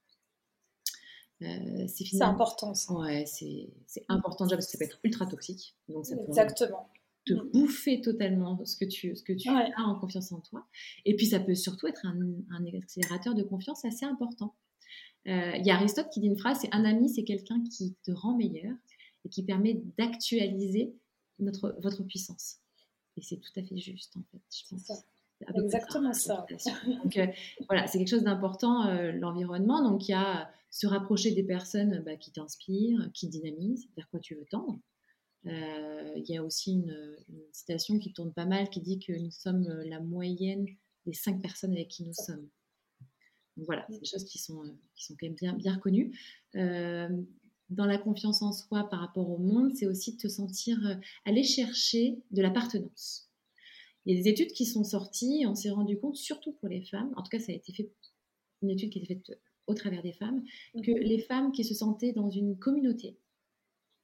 c'est 1.40 2.22
important 2.22 2.74
ça. 2.74 2.92
Ouais, 2.92 3.24
c'est 3.26 4.04
important 4.08 4.44
déjà 4.44 4.56
parce 4.56 4.66
que 4.66 4.72
ça 4.72 4.78
peut 4.78 4.84
être 4.84 5.00
ultra 5.02 5.26
toxique. 5.26 5.74
Donc 5.88 6.06
ça 6.06 6.14
Exactement. 6.28 6.88
te 7.26 7.32
mm. 7.32 7.50
bouffer 7.52 8.00
totalement 8.00 8.64
ce 8.64 8.76
que 8.76 8.84
tu, 8.84 9.16
ce 9.16 9.24
que 9.24 9.32
tu 9.32 9.48
as 9.48 9.82
en 9.82 9.98
confiance 9.98 10.30
en 10.30 10.40
toi. 10.40 10.68
Et 11.04 11.16
puis 11.16 11.26
ça 11.26 11.40
peut 11.40 11.56
surtout 11.56 11.88
être 11.88 12.06
un, 12.06 12.16
un 12.52 12.64
accélérateur 12.78 13.34
de 13.34 13.42
confiance 13.42 13.84
assez 13.84 14.04
important. 14.04 14.54
Euh, 15.28 15.52
il 15.56 15.66
y 15.66 15.70
a 15.70 15.76
Aristote 15.76 16.08
qui 16.10 16.20
dit 16.20 16.26
une 16.26 16.38
phrase, 16.38 16.58
c'est 16.60 16.74
un 16.74 16.84
ami, 16.84 17.08
c'est 17.08 17.24
quelqu'un 17.24 17.62
qui 17.64 17.94
te 18.02 18.10
rend 18.10 18.36
meilleur 18.36 18.74
et 19.24 19.28
qui 19.28 19.44
permet 19.44 19.82
d'actualiser 19.98 20.94
notre, 21.38 21.76
votre 21.80 22.02
puissance. 22.04 22.58
Et 23.16 23.22
c'est 23.22 23.36
tout 23.36 23.52
à 23.56 23.62
fait 23.62 23.76
juste, 23.76 24.16
en 24.16 24.22
fait, 24.30 24.42
je 24.50 24.68
pense. 24.70 25.04
Exactement 25.54 26.12
ça. 26.12 26.46
Donc 26.86 27.18
voilà, 27.66 27.86
c'est 27.86 27.98
quelque 27.98 28.10
chose 28.10 28.24
d'important, 28.24 28.92
l'environnement. 29.12 29.82
Donc 29.82 30.06
il 30.08 30.12
y 30.12 30.14
a 30.14 30.50
se 30.70 30.86
rapprocher 30.86 31.32
des 31.32 31.42
personnes 31.42 32.02
bah, 32.04 32.16
qui 32.16 32.30
t'inspirent, 32.30 33.10
qui 33.14 33.28
dynamisent, 33.28 33.88
vers 33.96 34.08
quoi 34.10 34.20
tu 34.20 34.34
veux 34.34 34.44
tendre. 34.50 34.78
Il 35.44 36.24
y 36.28 36.36
a 36.36 36.44
aussi 36.44 36.74
une, 36.74 37.16
citation 37.52 37.98
qui 37.98 38.12
tourne 38.12 38.32
pas 38.32 38.44
mal 38.44 38.68
qui 38.68 38.80
dit 38.80 38.98
que 38.98 39.12
nous 39.12 39.30
sommes 39.30 39.66
la 39.86 40.00
moyenne 40.00 40.66
des 41.06 41.14
cinq 41.14 41.40
personnes 41.40 41.72
avec 41.72 41.88
qui 41.88 42.04
nous 42.04 42.12
sommes. 42.12 42.48
Voilà, 43.66 43.86
c'est 43.90 44.00
des 44.00 44.06
choses 44.06 44.24
qui 44.24 44.38
sont, 44.38 44.62
qui 44.94 45.04
sont 45.04 45.14
quand 45.18 45.26
même 45.26 45.34
bien, 45.34 45.52
bien 45.54 45.74
reconnues. 45.74 46.12
Dans 47.70 47.86
la 47.86 47.98
confiance 47.98 48.42
en 48.42 48.52
soi 48.52 48.88
par 48.88 48.98
rapport 48.98 49.30
au 49.30 49.38
monde, 49.38 49.72
c'est 49.76 49.86
aussi 49.86 50.14
de 50.14 50.18
te 50.18 50.26
sentir 50.26 50.84
euh, 50.84 50.94
aller 51.24 51.44
chercher 51.44 52.18
de 52.32 52.42
l'appartenance. 52.42 53.30
Il 54.04 54.16
y 54.16 54.18
a 54.18 54.22
des 54.22 54.28
études 54.28 54.52
qui 54.52 54.66
sont 54.66 54.82
sorties, 54.82 55.44
on 55.46 55.54
s'est 55.54 55.70
rendu 55.70 55.96
compte, 55.98 56.16
surtout 56.16 56.52
pour 56.52 56.68
les 56.68 56.82
femmes, 56.82 57.12
en 57.16 57.22
tout 57.22 57.28
cas 57.30 57.38
ça 57.38 57.52
a 57.52 57.54
été 57.54 57.72
fait, 57.72 57.92
une 58.62 58.70
étude 58.70 58.90
qui 58.90 58.98
a 58.98 59.02
été 59.02 59.14
faite 59.14 59.38
au 59.68 59.74
travers 59.74 60.02
des 60.02 60.12
femmes, 60.12 60.42
que 60.74 60.90
les 60.90 61.20
femmes 61.20 61.52
qui 61.52 61.62
se 61.62 61.74
sentaient 61.74 62.12
dans 62.12 62.28
une 62.28 62.58
communauté, 62.58 63.16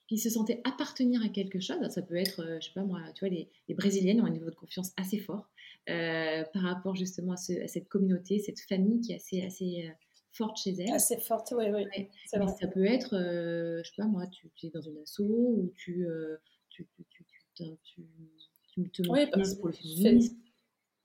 qui 0.08 0.18
se 0.18 0.30
sentaient 0.30 0.60
appartenir 0.64 1.22
à 1.22 1.28
quelque 1.28 1.58
chose, 1.58 1.78
ça 1.88 2.02
peut 2.02 2.16
être, 2.16 2.40
euh, 2.40 2.58
je 2.60 2.68
sais 2.68 2.74
pas 2.74 2.84
moi, 2.84 3.00
tu 3.14 3.26
vois, 3.26 3.34
les, 3.34 3.74
Brésiliennes 3.74 4.20
ont 4.20 4.26
un 4.26 4.30
niveau 4.30 4.50
de 4.50 4.54
confiance 4.54 4.92
assez 4.96 5.18
fort 5.18 5.48
euh, 5.88 6.44
par 6.52 6.62
rapport 6.62 6.94
justement 6.94 7.32
à, 7.32 7.36
cette 7.36 7.88
communauté, 7.88 8.38
cette 8.38 8.60
famille 8.60 9.00
qui 9.00 9.12
est 9.12 9.16
assez, 9.16 9.42
assez 9.42 9.90
forte 10.36 10.58
chez 10.58 10.74
elle. 10.78 10.92
Assez 10.92 11.16
forte, 11.18 11.52
oui, 11.56 11.64
oui. 11.72 11.84
Mais 11.92 12.08
ça 12.30 12.66
peut 12.68 12.84
être, 12.84 13.16
euh, 13.16 13.80
je 13.82 13.88
sais 13.88 13.96
pas 13.96 14.06
moi, 14.06 14.26
tu, 14.26 14.50
es 14.62 14.70
dans 14.70 14.80
une 14.80 14.98
asso 14.98 15.20
ou 15.20 15.72
tu, 15.76 16.06
euh, 16.06 16.36
tu, 16.68 16.86
tu, 16.96 17.24
tu, 17.54 18.90
te 18.90 19.08
oui, 19.08 19.26
pour 19.30 19.68
le 19.68 19.72
féminisme. 19.72 20.36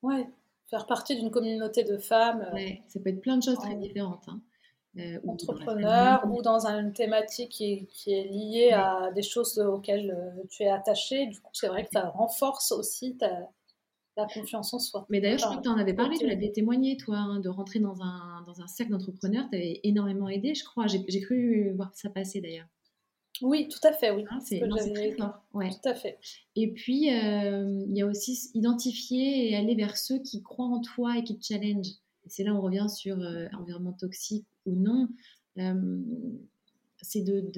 Oui, 0.01 0.25
faire 0.70 0.86
partie 0.86 1.15
d'une 1.15 1.31
communauté 1.31 1.84
de 1.84 1.98
femmes. 1.98 2.41
Euh, 2.41 2.53
ouais, 2.53 2.81
ça 2.88 3.00
peut 3.00 3.10
être 3.10 3.22
plein 3.22 3.38
de 3.38 3.43
choses 3.43 3.58
très 3.58 3.75
différentes. 3.75 4.27
Hein. 4.27 4.41
Entrepreneur 5.27 6.24
ou 6.29 6.41
dans 6.41 6.65
une 6.65 6.93
thématique 6.93 7.50
qui 7.50 7.74
est, 7.74 7.86
qui 7.88 8.13
est 8.13 8.24
liée 8.24 8.71
à 8.71 9.12
des 9.13 9.21
choses 9.21 9.57
auxquelles 9.60 10.15
tu 10.50 10.63
es 10.63 10.69
attaché. 10.69 11.27
Du 11.27 11.39
coup, 11.39 11.51
c'est 11.53 11.67
vrai 11.67 11.83
que 11.83 11.91
ça 11.93 12.10
renforce 12.10 12.71
aussi 12.71 13.17
ta, 13.17 13.50
la 14.17 14.25
confiance 14.25 14.74
en 14.74 14.79
soi. 14.79 15.05
Mais 15.10 15.21
d'ailleurs, 15.21 15.39
je 15.39 15.45
crois 15.45 15.57
que 15.57 15.63
tu 15.63 15.69
en 15.69 15.77
avais 15.77 15.93
parlé, 15.93 16.17
tu 16.17 16.27
l'avais 16.27 16.51
témoigné, 16.51 16.98
toi, 16.98 17.17
hein, 17.17 17.39
de 17.39 17.50
rentrer 17.50 17.79
dans 17.79 18.01
un, 18.01 18.43
dans 18.45 18.62
un 18.62 18.67
cercle 18.67 18.91
d'entrepreneurs. 18.91 19.48
Tu 19.50 19.57
avais 19.57 19.79
énormément 19.83 20.29
aidé, 20.29 20.53
je 20.53 20.63
crois. 20.65 20.88
J'ai 20.88 21.21
cru 21.21 21.71
voir 21.75 21.91
ça 21.93 22.10
passer 22.10 22.41
d'ailleurs. 22.41 22.67
Oui, 23.41 23.67
tout 23.69 23.79
à 23.88 23.93
fait, 23.93 24.12
oui. 24.12 24.25
Hein, 24.29 24.39
c'est 24.39 24.60
très 24.60 25.12
fort. 25.13 25.41
Ouais. 25.53 25.69
Tout 25.69 25.89
à 25.89 25.95
fait. 25.95 26.19
Et 26.55 26.71
puis, 26.74 27.12
euh, 27.12 27.86
il 27.88 27.98
y 27.98 28.01
a 28.01 28.05
aussi 28.05 28.51
identifier 28.53 29.50
et 29.50 29.55
aller 29.55 29.75
vers 29.75 29.98
ceux 29.98 30.19
qui 30.19 30.43
croient 30.43 30.67
en 30.67 30.81
toi 30.81 31.17
et 31.17 31.24
qui 31.24 31.38
te 31.39 31.45
challenge. 31.45 31.88
C'est 32.31 32.43
là 32.43 32.53
où 32.53 32.57
on 32.57 32.61
revient 32.61 32.88
sur 32.89 33.19
euh, 33.19 33.47
environnement 33.57 33.93
toxique 33.93 34.45
ou 34.65 34.75
non. 34.75 35.09
Euh, 35.57 36.01
c'est 37.01 37.21
de, 37.21 37.51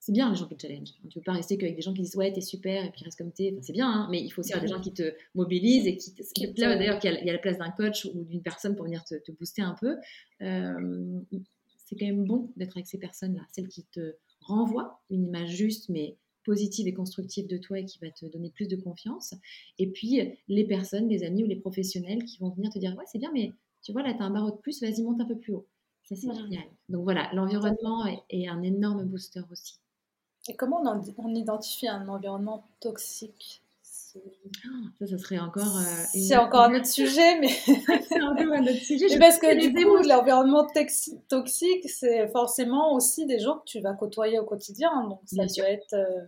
c'est 0.00 0.12
bien 0.12 0.30
les 0.30 0.36
gens 0.36 0.46
qui 0.46 0.56
te 0.56 0.66
challenge. 0.66 0.90
Tu 1.00 1.06
ne 1.06 1.12
peux 1.12 1.20
pas 1.20 1.32
rester 1.32 1.58
qu'avec 1.58 1.76
des 1.76 1.82
gens 1.82 1.92
qui 1.92 2.02
disent 2.02 2.16
ouais, 2.16 2.32
t'es 2.32 2.40
super 2.40 2.84
et 2.84 2.90
puis 2.90 3.04
reste 3.04 3.18
comme 3.18 3.32
t'es. 3.32 3.50
Enfin, 3.52 3.62
c'est 3.62 3.72
bien, 3.72 3.90
hein, 3.90 4.08
mais 4.10 4.22
il 4.22 4.30
faut 4.30 4.40
aussi 4.40 4.52
avoir 4.52 4.66
des 4.66 4.74
gens 4.74 4.80
qui 4.80 4.92
te 4.92 5.14
mobilisent 5.34 5.86
et 5.86 5.96
qui. 5.96 6.12
Te... 6.14 6.60
Là, 6.60 6.76
d'ailleurs, 6.76 6.98
il 7.02 7.26
y, 7.26 7.30
a 7.30 7.32
la 7.32 7.38
place 7.38 7.58
d'un 7.58 7.70
coach 7.70 8.06
ou 8.06 8.24
d'une 8.24 8.42
personne 8.42 8.76
pour 8.76 8.84
venir 8.84 9.04
te, 9.04 9.32
booster 9.32 9.62
un 9.62 9.74
peu. 9.80 9.96
Euh, 10.42 11.20
c'est 11.86 11.96
quand 11.96 12.06
même 12.06 12.24
bon 12.24 12.50
d'être 12.56 12.76
avec 12.76 12.86
ces 12.86 12.98
personnes-là, 12.98 13.42
celles 13.52 13.68
qui 13.68 13.84
te 13.84 14.14
renvoient 14.40 15.02
une 15.10 15.24
image 15.24 15.50
juste, 15.50 15.90
mais 15.90 16.16
positive 16.44 16.86
et 16.86 16.92
constructive 16.92 17.46
de 17.46 17.56
toi 17.56 17.78
et 17.78 17.84
qui 17.84 17.98
va 17.98 18.10
te 18.10 18.26
donner 18.26 18.50
plus 18.50 18.68
de 18.68 18.76
confiance. 18.76 19.34
Et 19.78 19.86
puis, 19.86 20.20
les 20.48 20.64
personnes, 20.64 21.08
les 21.08 21.24
amis 21.24 21.44
ou 21.44 21.46
les 21.46 21.56
professionnels 21.56 22.24
qui 22.24 22.38
vont 22.38 22.50
venir 22.50 22.70
te 22.70 22.78
dire 22.78 22.94
ouais, 22.96 23.04
c'est 23.10 23.18
bien, 23.18 23.30
mais 23.32 23.52
tu 23.84 23.92
vois, 23.92 24.02
là, 24.02 24.14
tu 24.14 24.22
as 24.22 24.24
un 24.24 24.30
barreau 24.30 24.50
de 24.50 24.56
plus, 24.56 24.80
vas-y, 24.80 25.02
monte 25.02 25.20
un 25.20 25.26
peu 25.26 25.36
plus 25.36 25.52
haut. 25.52 25.66
Ça, 26.04 26.16
c'est 26.16 26.34
génial. 26.34 26.64
Donc 26.88 27.04
voilà, 27.04 27.30
l'environnement 27.32 28.04
est 28.28 28.48
un 28.48 28.62
énorme 28.62 29.04
booster 29.04 29.40
aussi. 29.52 29.78
Et 30.48 30.56
comment 30.56 30.82
on, 31.18 31.34
identifie 31.34 31.88
un 31.88 32.08
environnement 32.08 32.66
toxique? 32.80 33.62
Ça, 33.82 35.06
ça 35.06 35.18
serait 35.18 35.38
encore. 35.38 35.78
Euh, 35.78 36.04
c'est 36.12 36.36
encore 36.36 36.62
un 36.62 36.74
autre 36.74 36.86
sujet, 36.86 37.38
mais. 37.40 37.48
c'est 37.48 38.22
encore 38.22 38.52
un 38.52 38.62
autre 38.62 38.74
sujet. 38.74 39.18
parce 39.18 39.38
que 39.38 39.58
du 39.58 39.72
coup, 39.72 39.96
l'environnement 40.06 40.66
toxique, 41.28 41.88
c'est 41.88 42.28
forcément 42.28 42.92
aussi 42.94 43.26
des 43.26 43.38
gens 43.38 43.58
que 43.58 43.64
tu 43.64 43.80
vas 43.80 43.94
côtoyer 43.94 44.38
au 44.38 44.44
quotidien. 44.44 45.08
Donc, 45.08 45.20
ça 45.24 45.44
peut 45.44 45.66
être 45.66 45.94
euh, 45.94 46.26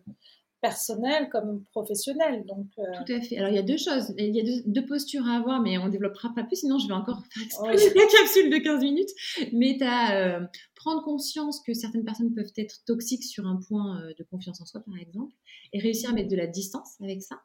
personnel 0.61 1.29
comme 1.31 1.65
professionnel. 1.73 2.45
Donc, 2.47 2.67
euh, 2.79 2.83
Tout 3.05 3.13
à 3.13 3.21
fait. 3.21 3.39
Alors, 3.39 3.51
il 3.51 3.57
y 3.57 3.59
a 3.59 3.63
deux 3.63 3.77
choses. 3.77 4.15
Il 4.19 4.35
y 4.35 4.41
a 4.41 4.63
deux, 4.67 4.87
postures 4.87 5.27
à 5.27 5.37
avoir, 5.37 5.61
mais 5.61 5.79
on 5.79 5.87
ne 5.87 5.91
développera 5.91 6.33
pas 6.35 6.45
plus, 6.45 6.57
sinon 6.57 6.79
je 6.79 6.89
vais 6.89 6.95
encore 6.95 7.23
faire 7.27 7.43
exploser 7.43 7.95
la 7.95 8.07
capsule 8.07 8.51
de 8.51 8.59
15 8.59 8.83
minutes. 8.83 9.11
Mais 9.53 9.77
tu 9.79 9.85
as 9.85 10.49
prendre 10.87 11.03
conscience 11.03 11.61
que 11.61 11.75
certaines 11.75 12.05
personnes 12.05 12.33
peuvent 12.33 12.53
être 12.57 12.85
toxiques 12.85 13.25
sur 13.25 13.45
un 13.45 13.57
point 13.57 14.01
euh, 14.01 14.15
de 14.17 14.23
confiance 14.23 14.61
en 14.61 14.67
soi, 14.67 14.81
par 14.81 14.97
exemple, 14.97 15.35
et 15.73 15.81
réussir 15.81 16.11
à 16.11 16.13
mettre 16.13 16.31
de 16.31 16.37
la 16.37 16.47
distance 16.47 16.95
avec 17.01 17.23
ça, 17.23 17.43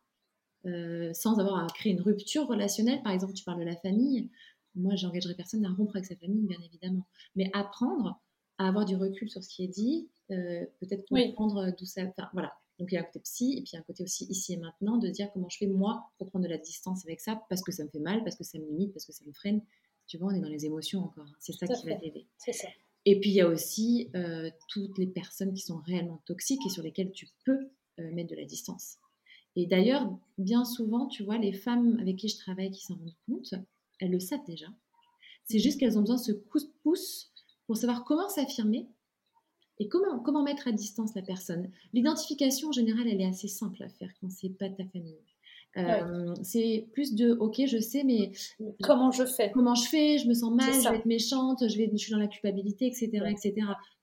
euh, 0.68 1.12
sans 1.14 1.40
avoir 1.40 1.64
à 1.64 1.68
créer 1.68 1.94
une 1.94 2.02
rupture 2.02 2.46
relationnelle. 2.46 3.02
Par 3.02 3.12
exemple, 3.12 3.34
tu 3.34 3.44
parles 3.44 3.60
de 3.60 3.66
la 3.66 3.76
famille. 3.78 4.30
Moi, 4.76 4.96
j'engagerai 4.96 5.34
personne 5.34 5.66
à 5.66 5.70
rompre 5.70 5.96
avec 5.96 6.06
sa 6.06 6.16
famille, 6.16 6.46
bien 6.46 6.60
évidemment. 6.64 7.08
Mais 7.36 7.50
apprendre 7.54 8.22
à 8.60 8.68
avoir 8.68 8.86
du 8.86 8.96
recul 8.96 9.28
sur 9.28 9.44
ce 9.44 9.50
qui 9.50 9.64
est 9.64 9.70
dit, 9.70 10.08
euh, 10.30 10.64
peut-être 10.80 11.04
comprendre 11.10 11.74
d'où 11.80 11.86
ça. 11.86 12.04
Enfin, 12.04 12.30
voilà. 12.34 12.54
Donc 12.82 12.92
il 12.92 12.96
y 12.96 12.98
a 12.98 13.02
un 13.02 13.04
côté 13.04 13.20
psy 13.20 13.60
et 13.60 13.62
puis 13.62 13.78
un 13.78 13.84
côté 13.84 14.04
aussi 14.04 14.26
ici 14.26 14.54
et 14.54 14.58
maintenant 14.58 14.98
de 14.98 15.08
dire 15.08 15.32
comment 15.34 15.48
je 15.50 15.58
fais 15.58 15.68
moi 15.68 16.10
pour 16.18 16.32
prendre 16.32 16.46
de 16.46 16.50
la 16.50 16.58
distance 16.58 17.06
avec 17.06 17.22
ça 17.22 17.40
parce 17.48 17.62
que 17.62 17.72
ça 17.72 17.84
me 17.84 17.90
fait 17.90 18.00
mal, 18.00 18.24
parce 18.24 18.36
que 18.36 18.44
ça 18.44 18.58
me 18.58 18.66
limite, 18.66 18.92
parce 18.92 19.06
que 19.06 19.14
ça 19.14 19.24
me 19.24 19.32
freine. 19.34 19.62
Tu 20.08 20.18
vois, 20.18 20.30
on 20.30 20.36
est 20.36 20.40
dans 20.40 20.50
les 20.50 20.66
émotions 20.66 21.04
encore. 21.04 21.28
Hein. 21.28 21.36
C'est 21.40 21.54
ça 21.54 21.68
qui 21.68 21.86
va 21.86 21.94
t'aider. 21.94 22.26
C'est 22.40 22.54
ça. 22.54 22.68
Et 23.06 23.20
puis 23.20 23.30
il 23.30 23.36
y 23.36 23.42
a 23.42 23.48
aussi 23.48 24.10
euh, 24.16 24.50
toutes 24.68 24.98
les 24.98 25.06
personnes 25.06 25.54
qui 25.54 25.62
sont 25.62 25.78
réellement 25.78 26.24
toxiques 26.26 26.66
et 26.66 26.70
sur 26.70 26.82
lesquelles 26.82 27.12
tu 27.12 27.28
peux 27.46 27.70
euh, 28.00 28.12
mettre 28.14 28.32
de 28.32 28.36
la 28.36 28.46
distance. 28.46 28.98
Et 29.56 29.68
d'ailleurs, 29.68 30.12
bien 30.40 30.66
souvent, 30.66 31.06
tu 31.06 31.24
vois, 31.24 31.38
les 31.38 31.54
femmes 31.54 32.00
avec 32.00 32.16
qui 32.16 32.30
je 32.30 32.38
travaille 32.38 32.72
qui 32.72 32.84
s'en 32.84 32.96
rendent 32.96 33.16
compte, 33.28 33.54
elles 34.00 34.10
le 34.10 34.20
savent 34.20 34.44
déjà. 34.48 34.66
C'est 35.46 35.60
juste 35.60 35.80
qu'elles 35.80 36.00
ont 36.00 36.02
besoin 36.02 36.16
de 36.16 36.22
ce 36.22 36.32
coup 36.32 36.60
de 36.60 36.72
pouce 36.82 37.32
pour 37.68 37.78
savoir 37.78 38.06
comment 38.06 38.28
s'affirmer 38.28 38.90
et 39.82 39.88
comment, 39.88 40.20
comment 40.20 40.44
mettre 40.44 40.68
à 40.68 40.72
distance 40.72 41.16
la 41.16 41.24
personne? 41.24 41.68
L'identification, 41.92 42.70
en 42.70 42.72
général, 42.72 43.08
elle 43.08 43.20
est 43.20 43.26
assez 43.26 43.48
simple 43.48 43.82
à 43.82 43.90
faire 43.90 44.12
quand 44.22 44.30
c'est 44.30 44.56
pas 44.56 44.70
ta 44.70 44.86
famille. 44.86 45.18
Euh, 45.76 46.36
c'est 46.44 46.86
plus 46.94 47.16
de 47.16 47.32
ok, 47.32 47.64
je 47.66 47.80
sais, 47.80 48.04
mais 48.04 48.32
comment 48.84 49.10
je 49.10 49.26
fais? 49.26 49.50
Comment 49.50 49.74
je 49.74 49.88
fais? 49.90 50.20
Je 50.20 50.28
me 50.28 50.36
sens 50.36 50.54
mal, 50.54 50.72
je 50.72 50.88
vais 50.88 50.98
être 50.98 51.08
méchante, 51.08 51.68
je, 51.68 51.76
vais, 51.78 51.90
je 51.92 51.98
suis 51.98 52.12
dans 52.12 52.20
la 52.20 52.28
culpabilité, 52.28 52.86
etc. 52.86 53.10
etc. 53.28 53.56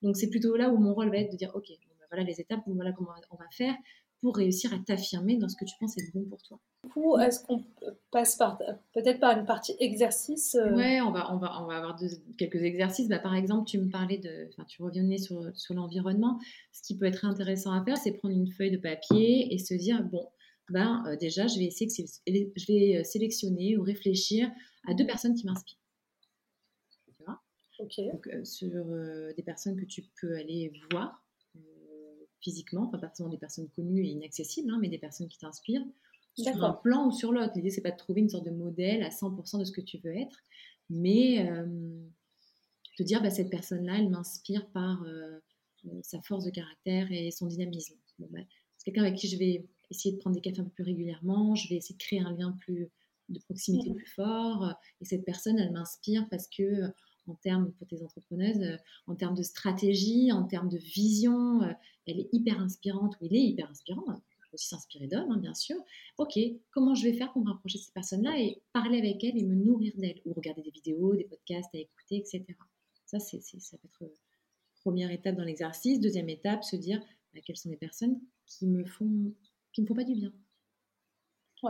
Donc 0.03 0.17
c'est 0.17 0.31
plutôt 0.31 0.57
là 0.57 0.69
où 0.69 0.79
mon 0.79 0.95
rôle 0.95 1.11
va 1.11 1.19
être 1.19 1.31
de 1.31 1.37
dire 1.37 1.53
ok, 1.55 1.69
ben 1.69 2.07
voilà 2.11 2.25
les 2.25 2.41
étapes, 2.41 2.63
voilà 2.67 2.91
comment 2.91 3.11
on 3.31 3.37
va 3.37 3.47
faire 3.53 3.77
pour 4.21 4.37
réussir 4.37 4.73
à 4.75 4.79
t'affirmer 4.79 5.37
dans 5.37 5.49
ce 5.49 5.57
que 5.57 5.65
tu 5.65 5.75
penses 5.79 5.97
être 5.97 6.13
bon 6.13 6.25
pour 6.25 6.43
toi. 6.43 6.59
Du 6.85 6.91
coup, 6.91 7.17
est-ce 7.19 7.45
qu'on 7.45 7.65
passe 8.11 8.37
par 8.37 8.59
peut-être 8.93 9.21
par 9.21 9.39
une 9.39 9.47
partie 9.47 9.75
exercice 9.79 10.55
euh? 10.55 10.75
Ouais, 10.75 11.01
on 11.01 11.13
va, 11.13 11.33
on 11.33 11.39
va, 11.39 11.63
on 11.63 11.67
va 11.67 11.77
avoir 11.77 11.97
quelques 12.37 12.63
exercices. 12.63 13.09
Bah, 13.09 13.19
par 13.19 13.35
exemple, 13.35 13.69
tu 13.69 13.79
me 13.79 13.91
parlais 13.91 14.19
de, 14.19 14.49
enfin, 14.49 14.65
tu 14.69 14.83
revenais 14.83 15.19
sur, 15.19 15.51
sur 15.55 15.75
l'environnement. 15.75 16.39
Ce 16.73 16.83
qui 16.83 16.97
peut 16.97 17.07
être 17.07 17.25
intéressant 17.25 17.73
à 17.73 17.85
faire, 17.85 17.97
c'est 17.97 18.13
prendre 18.13 18.35
une 18.35 18.51
feuille 18.51 18.73
de 18.73 18.79
papier 18.79 19.55
et 19.55 19.59
se 19.59 19.75
dire 19.75 20.03
bon, 20.03 20.27
ben, 20.71 21.05
euh, 21.07 21.17
déjà, 21.17 21.47
je 21.47 21.59
vais, 21.59 21.67
essayer 21.67 22.07
je 22.27 22.67
vais 22.67 22.99
euh, 22.99 23.05
sélectionner 23.05 23.77
ou 23.77 23.83
réfléchir 23.83 24.51
à 24.87 24.95
deux 24.95 25.07
personnes 25.07 25.35
qui 25.35 25.47
m'inspirent. 25.47 25.79
Donc, 27.79 28.27
euh, 28.27 28.45
sur 28.45 28.69
des 29.37 29.43
personnes 29.45 29.77
que 29.81 29.85
tu 29.85 30.03
peux 30.21 30.35
aller 30.35 30.73
voir 30.91 31.25
physiquement, 32.41 32.87
enfin 32.89 32.99
pas 32.99 33.09
forcément 33.09 33.29
des 33.29 33.39
personnes 33.39 33.69
connues 33.71 34.05
et 34.05 34.11
inaccessibles, 34.11 34.71
hein, 34.71 34.79
mais 34.81 34.89
des 34.89 34.99
personnes 34.99 35.29
qui 35.29 35.39
t'inspirent 35.39 35.85
sur 36.35 36.65
un 36.65 36.73
plan 36.73 37.09
ou 37.09 37.11
sur 37.11 37.33
l'autre. 37.33 37.53
L'idée, 37.57 37.71
c'est 37.71 37.81
pas 37.81 37.91
de 37.91 37.97
trouver 37.97 38.21
une 38.21 38.29
sorte 38.29 38.45
de 38.45 38.51
modèle 38.51 39.03
à 39.03 39.09
100% 39.09 39.59
de 39.59 39.65
ce 39.65 39.73
que 39.73 39.81
tu 39.81 39.99
veux 39.99 40.17
être, 40.17 40.39
mais 40.89 41.51
te 42.97 43.03
dire, 43.03 43.23
bah, 43.23 43.31
cette 43.31 43.51
personne-là, 43.51 43.99
elle 43.99 44.09
m'inspire 44.09 44.69
par 44.69 45.05
sa 46.03 46.21
force 46.23 46.45
de 46.45 46.51
caractère 46.51 47.11
et 47.11 47.31
son 47.31 47.47
dynamisme. 47.47 47.97
Bah, 48.19 48.39
c'est 48.77 48.85
quelqu'un 48.85 49.03
avec 49.03 49.17
qui 49.17 49.29
je 49.29 49.37
vais 49.37 49.67
essayer 49.91 50.15
de 50.15 50.21
prendre 50.21 50.35
des 50.35 50.43
cafés 50.43 50.61
un 50.61 50.65
peu 50.65 50.71
plus 50.71 50.85
régulièrement, 50.85 51.55
je 51.55 51.69
vais 51.69 51.77
essayer 51.77 51.95
de 51.95 52.03
créer 52.03 52.21
un 52.21 52.37
lien 52.37 52.53
plus 52.61 52.89
de 53.29 53.39
proximité 53.41 53.91
mmh. 53.91 53.95
plus 53.97 54.07
fort. 54.07 54.75
Et 55.01 55.05
cette 55.05 55.25
personne, 55.25 55.59
elle 55.59 55.73
m'inspire 55.73 56.27
parce 56.31 56.47
que, 56.49 56.85
en 57.29 57.35
termes, 57.35 57.73
pour 57.73 57.87
tes 57.87 58.03
entrepreneuses, 58.03 58.79
en 59.07 59.15
termes 59.15 59.35
de 59.35 59.43
stratégie, 59.43 60.33
en 60.33 60.45
termes 60.45 60.69
de 60.69 60.79
vision, 60.79 61.61
elle 62.07 62.21
est 62.21 62.29
hyper 62.33 62.61
inspirante, 62.61 63.17
ou 63.21 63.27
il 63.27 63.37
est 63.37 63.43
hyper 63.43 63.71
inspirant. 63.71 64.05
Faut 64.07 64.55
aussi 64.55 64.69
s'inspirer 64.69 65.07
d'hommes, 65.07 65.31
hein, 65.31 65.37
bien 65.37 65.53
sûr. 65.53 65.77
Ok, 66.17 66.39
comment 66.71 66.95
je 66.95 67.05
vais 67.05 67.13
faire 67.13 67.31
pour 67.33 67.45
me 67.45 67.51
rapprocher 67.51 67.79
de 67.79 67.83
cette 67.83 67.93
personne-là 67.93 68.41
et 68.41 68.63
parler 68.73 68.99
avec 68.99 69.23
elle 69.23 69.37
et 69.37 69.45
me 69.45 69.55
nourrir 69.55 69.93
d'elle, 69.97 70.21
ou 70.25 70.33
regarder 70.33 70.63
des 70.63 70.71
vidéos, 70.71 71.15
des 71.15 71.25
podcasts 71.25 71.75
à 71.75 71.79
écouter, 71.79 72.17
etc. 72.17 72.45
Ça, 73.05 73.19
c'est, 73.19 73.43
ça 73.43 73.77
peut 73.79 74.07
être 74.07 74.13
première 74.81 75.11
étape 75.11 75.37
dans 75.37 75.45
l'exercice. 75.45 76.01
Deuxième 76.01 76.29
étape, 76.29 76.65
se 76.65 76.77
dire 76.77 77.01
bah, 77.35 77.41
quelles 77.45 77.57
sont 77.57 77.69
les 77.69 77.77
personnes 77.77 78.19
qui 78.47 78.67
me 78.67 78.85
font 78.85 79.35
qui 79.73 79.83
ne 79.83 79.87
font 79.87 79.95
pas 79.95 80.05
du 80.05 80.15
bien. 80.15 80.33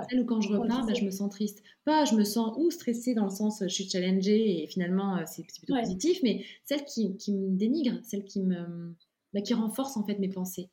Celle 0.09 0.21
où 0.21 0.25
quand 0.25 0.40
je 0.40 0.52
repars, 0.52 0.87
bah, 0.87 0.95
je 0.95 1.04
me 1.04 1.11
sens 1.11 1.30
triste. 1.30 1.62
Pas 1.85 2.04
je 2.04 2.14
me 2.14 2.25
sens 2.25 2.54
ou 2.59 2.71
stressée 2.71 3.14
dans 3.14 3.25
le 3.25 3.30
sens 3.30 3.61
je 3.62 3.68
suis 3.68 3.88
challengée 3.88 4.62
et 4.62 4.66
finalement 4.66 5.16
euh, 5.16 5.23
c'est 5.26 5.45
plutôt 5.45 5.75
positif, 5.75 6.21
mais 6.23 6.45
celle 6.64 6.85
qui, 6.85 7.16
qui, 7.16 7.33
me 7.33 7.57
dénigre, 7.57 7.99
celle 8.02 8.25
qui 8.25 8.42
me 8.42 8.95
bah, 9.33 9.40
qui 9.40 9.54
renforce 9.54 9.97
en 9.97 10.04
fait 10.04 10.18
mes 10.18 10.28
pensées. 10.28 10.71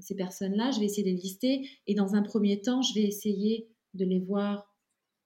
Ces 0.00 0.14
personnes-là, 0.14 0.70
je 0.70 0.78
vais 0.78 0.86
essayer 0.86 1.02
de 1.02 1.08
les 1.08 1.22
lister 1.22 1.68
et 1.86 1.94
dans 1.94 2.14
un 2.14 2.22
premier 2.22 2.60
temps, 2.60 2.82
je 2.82 2.94
vais 2.94 3.02
essayer 3.02 3.68
de 3.94 4.04
les 4.04 4.20
voir 4.20 4.72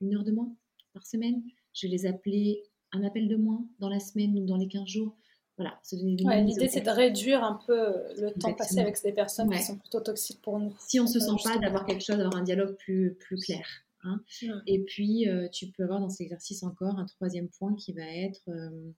une 0.01 0.15
heure 0.15 0.25
de 0.25 0.33
moins 0.33 0.55
par 0.95 1.07
semaine. 1.07 1.43
Je 1.75 1.87
vais 1.87 1.93
les 1.93 2.07
appeler 2.07 2.63
un 2.93 3.03
appel 3.03 3.29
de 3.29 3.37
moins 3.37 3.67
dans 3.81 3.89
la 3.89 4.01
semaine 4.01 4.39
ou 4.39 4.47
dans 4.47 4.57
les 4.57 4.69
15 4.69 4.87
jours. 4.87 5.17
Voilà, 5.59 5.79
L'idée, 5.93 6.69
c'est 6.69 6.81
de 6.81 6.91
réduire 6.91 7.45
un 7.45 7.61
peu 7.67 7.95
le 8.17 8.33
temps 8.33 8.55
passé 8.55 8.81
avec 8.81 8.97
ces 8.97 9.13
personnes 9.13 9.51
qui 9.51 9.63
sont 9.63 9.77
plutôt 9.77 10.01
toxiques 10.01 10.41
pour 10.41 10.59
nous. 10.59 10.75
Si 10.79 10.99
on 10.99 11.05
ne 11.05 11.09
se 11.09 11.21
sent 11.21 11.37
pas, 11.45 11.59
d'avoir 11.59 11.85
quelque 11.85 12.03
chose, 12.03 12.17
d'avoir 12.17 12.37
un 12.37 12.43
dialogue 12.43 12.75
plus, 12.77 13.15
plus 13.15 13.37
clair. 13.37 13.67
Hein. 14.05 14.21
Et 14.67 14.81
puis, 14.81 15.29
euh, 15.29 15.49
tu 15.49 15.69
peux 15.69 15.85
avoir 15.85 16.01
dans 16.01 16.09
cet 16.09 16.23
exercice 16.23 16.63
encore 16.63 16.99
un 16.99 17.07
troisième 17.07 17.49
point 17.49 17.75
qui 17.75 17.93
va 17.93 18.03
être 18.03 18.43
euh, 18.49 18.91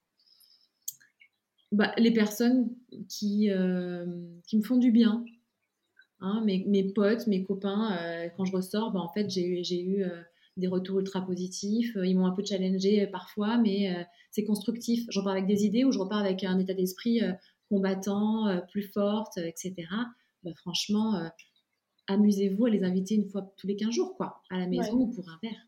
bah, 1.73 1.93
les 1.99 2.13
personnes 2.13 2.71
qui, 3.09 3.51
euh, 3.51 4.07
qui 4.47 4.57
me 4.57 4.63
font 4.63 4.79
du 4.79 4.93
bien. 4.93 5.25
Hein, 6.21 6.43
mes, 6.47 6.65
mes, 6.67 6.85
potes, 6.85 7.27
mes 7.27 7.45
copains, 7.45 7.99
quand 8.37 8.45
je 8.47 8.53
ressors, 8.53 8.93
bah, 8.93 9.01
en 9.01 9.13
fait, 9.13 9.29
j'ai 9.29 9.83
eu 9.83 10.05
des 10.57 10.69
retours 10.69 11.01
ultra 11.01 11.25
positifs. 11.25 11.97
Euh, 11.97 12.07
ils 12.07 12.17
m'ont 12.17 12.27
un 12.27 12.33
peu 12.33 12.45
challengé 12.45 13.03
euh, 13.03 13.11
parfois, 13.11 13.59
mais 13.59 13.95
euh, 13.95 14.03
c'est 14.31 14.45
constructif. 14.45 15.05
Je 15.11 15.19
repars 15.19 15.33
avec 15.33 15.47
des 15.47 15.65
idées 15.65 15.85
ou 15.85 15.93
je 15.93 15.99
repars 15.99 16.19
avec 16.19 16.45
un 16.45 16.59
état 16.59 16.75
d'esprit 16.75 17.21
combattant, 17.69 18.61
plus 18.71 18.83
forte, 18.83 19.39
etc. 19.39 19.75
Bah, 20.43 20.51
franchement, 20.57 21.31
amusez-vous 22.09 22.67
à 22.67 22.71
les 22.71 22.85
inviter 22.85 23.15
une 23.15 23.29
fois 23.29 23.43
tous 23.57 23.67
les 23.67 23.77
15 23.77 23.91
jours, 23.91 24.17
quoi, 24.17 24.43
à 24.51 24.59
la 24.59 24.67
maison 24.67 24.95
ou 24.95 25.07
pour 25.11 25.29
un 25.29 25.39
verre. 25.43 25.67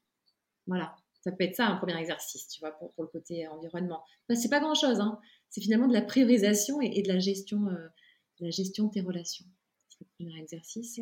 Voilà. 0.66 0.95
Ça 1.23 1.33
peut 1.33 1.45
être 1.45 1.57
ça 1.57 1.66
un 1.66 1.76
premier 1.76 1.97
exercice, 1.97 2.49
tu 2.49 2.61
vois, 2.61 2.73
pour, 2.73 2.93
le 2.99 3.07
côté 3.07 3.49
environnement. 3.49 4.05
Bah, 4.28 4.37
c'est 4.37 4.49
pas 4.49 4.61
grand 4.61 4.75
chose, 4.75 5.00
hein. 5.00 5.19
C'est 5.49 5.61
finalement 5.61 5.88
de 5.88 5.95
la 5.95 6.02
priorisation 6.02 6.81
et, 6.81 7.02
de 7.02 7.09
la 7.09 7.19
gestion, 7.19 7.61
de 7.61 8.45
la 8.45 8.50
gestion 8.50 8.87
de 8.87 8.90
tes 8.90 9.00
relations. 9.00 9.47
C'est 9.88 10.05
le 10.05 10.09
premier 10.16 10.40
exercice. 10.40 11.00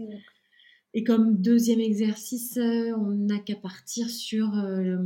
Et 0.97 1.03
comme 1.03 1.37
deuxième 1.43 1.81
exercice, 1.81 2.57
euh, 2.57 2.93
on 2.97 3.11
n'a 3.11 3.41
qu'à 3.41 3.57
partir 3.57 4.09
sur 4.09 4.57
euh, 4.57 4.97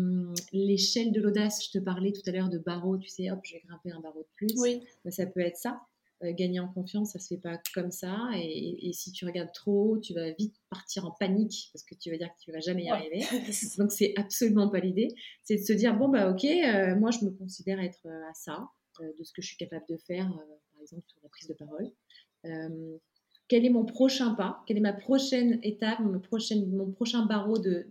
l'échelle 0.53 1.13
de 1.13 1.21
l'audace. 1.23 1.65
Je 1.65 1.79
te 1.79 1.83
parlais 1.83 2.13
tout 2.13 2.21
à 2.27 2.31
l'heure 2.31 2.51
de 2.51 2.59
barreau, 2.59 2.99
tu 2.99 3.09
sais, 3.09 3.31
hop, 3.31 3.41
je 3.43 3.55
vais 3.55 3.63
grimper 3.67 3.91
un 3.93 4.01
barreau 4.01 4.21
de 4.21 4.29
plus. 4.37 4.55
Oui. 4.59 4.83
Bah, 5.03 5.11
ça 5.11 5.25
peut 5.25 5.41
être 5.41 5.57
ça. 5.57 5.81
Euh, 6.23 6.35
gagner 6.35 6.61
en 6.61 6.69
confiance, 6.69 7.13
ça 7.13 7.19
se 7.19 7.29
fait 7.29 7.41
pas 7.41 7.59
comme 7.73 7.91
ça. 7.91 8.29
Et, 8.35 8.93
si 8.93 9.13
tu 9.13 9.25
regardes 9.25 9.53
trop 9.55 9.95
haut, 9.95 9.99
tu 9.99 10.13
vas 10.13 10.31
vite 10.33 10.57
partir 10.69 11.07
en 11.07 11.11
panique 11.11 11.71
parce 11.73 11.85
que 11.85 11.95
tu 11.95 12.11
vas 12.11 12.19
dire 12.19 12.29
que 12.29 12.45
tu 12.45 12.53
vas 12.53 12.61
jamais 12.61 12.85
y 12.85 12.91
arriver. 12.91 13.21
Donc 13.79 13.91
c'est 13.91 14.13
absolument 14.19 14.69
pas 14.69 14.81
l'idée. 14.81 15.09
C'est 15.43 15.57
de 15.57 15.63
se 15.63 15.73
dire 15.73 15.97
bon 15.97 16.09
bah 16.09 16.31
ok, 16.31 16.45
moi 16.99 17.11
je 17.13 17.25
me 17.25 17.31
considère 17.31 17.81
être 17.81 18.07
à 18.07 18.35
ça 18.35 18.69
de 19.01 19.25
ce 19.25 19.33
que 19.33 19.41
je 19.41 19.47
suis 19.47 19.57
capable 19.57 19.87
de 19.89 19.97
faire, 19.97 20.29
par 20.73 20.83
exemple 20.83 21.05
sur 21.07 21.21
la 21.23 21.29
prise 21.31 21.49
de 21.49 21.55
parole 21.55 21.91
quel 23.49 23.65
est 23.65 23.71
mon 23.71 23.85
prochain 23.85 24.35
pas, 24.35 24.63
quelle 24.67 24.77
est 24.77 24.81
ma 24.81 24.93
prochaine 24.93 25.59
étape, 25.63 26.01
mon, 26.01 26.21
prochain 26.21 27.27
barreau 27.27 27.59
de, 27.59 27.89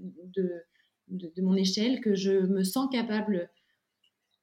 mon 1.38 1.56
échelle 1.56 2.00
que 2.00 2.16
je 2.16 2.32
me 2.32 2.64
sens 2.64 2.90
capable 2.92 3.50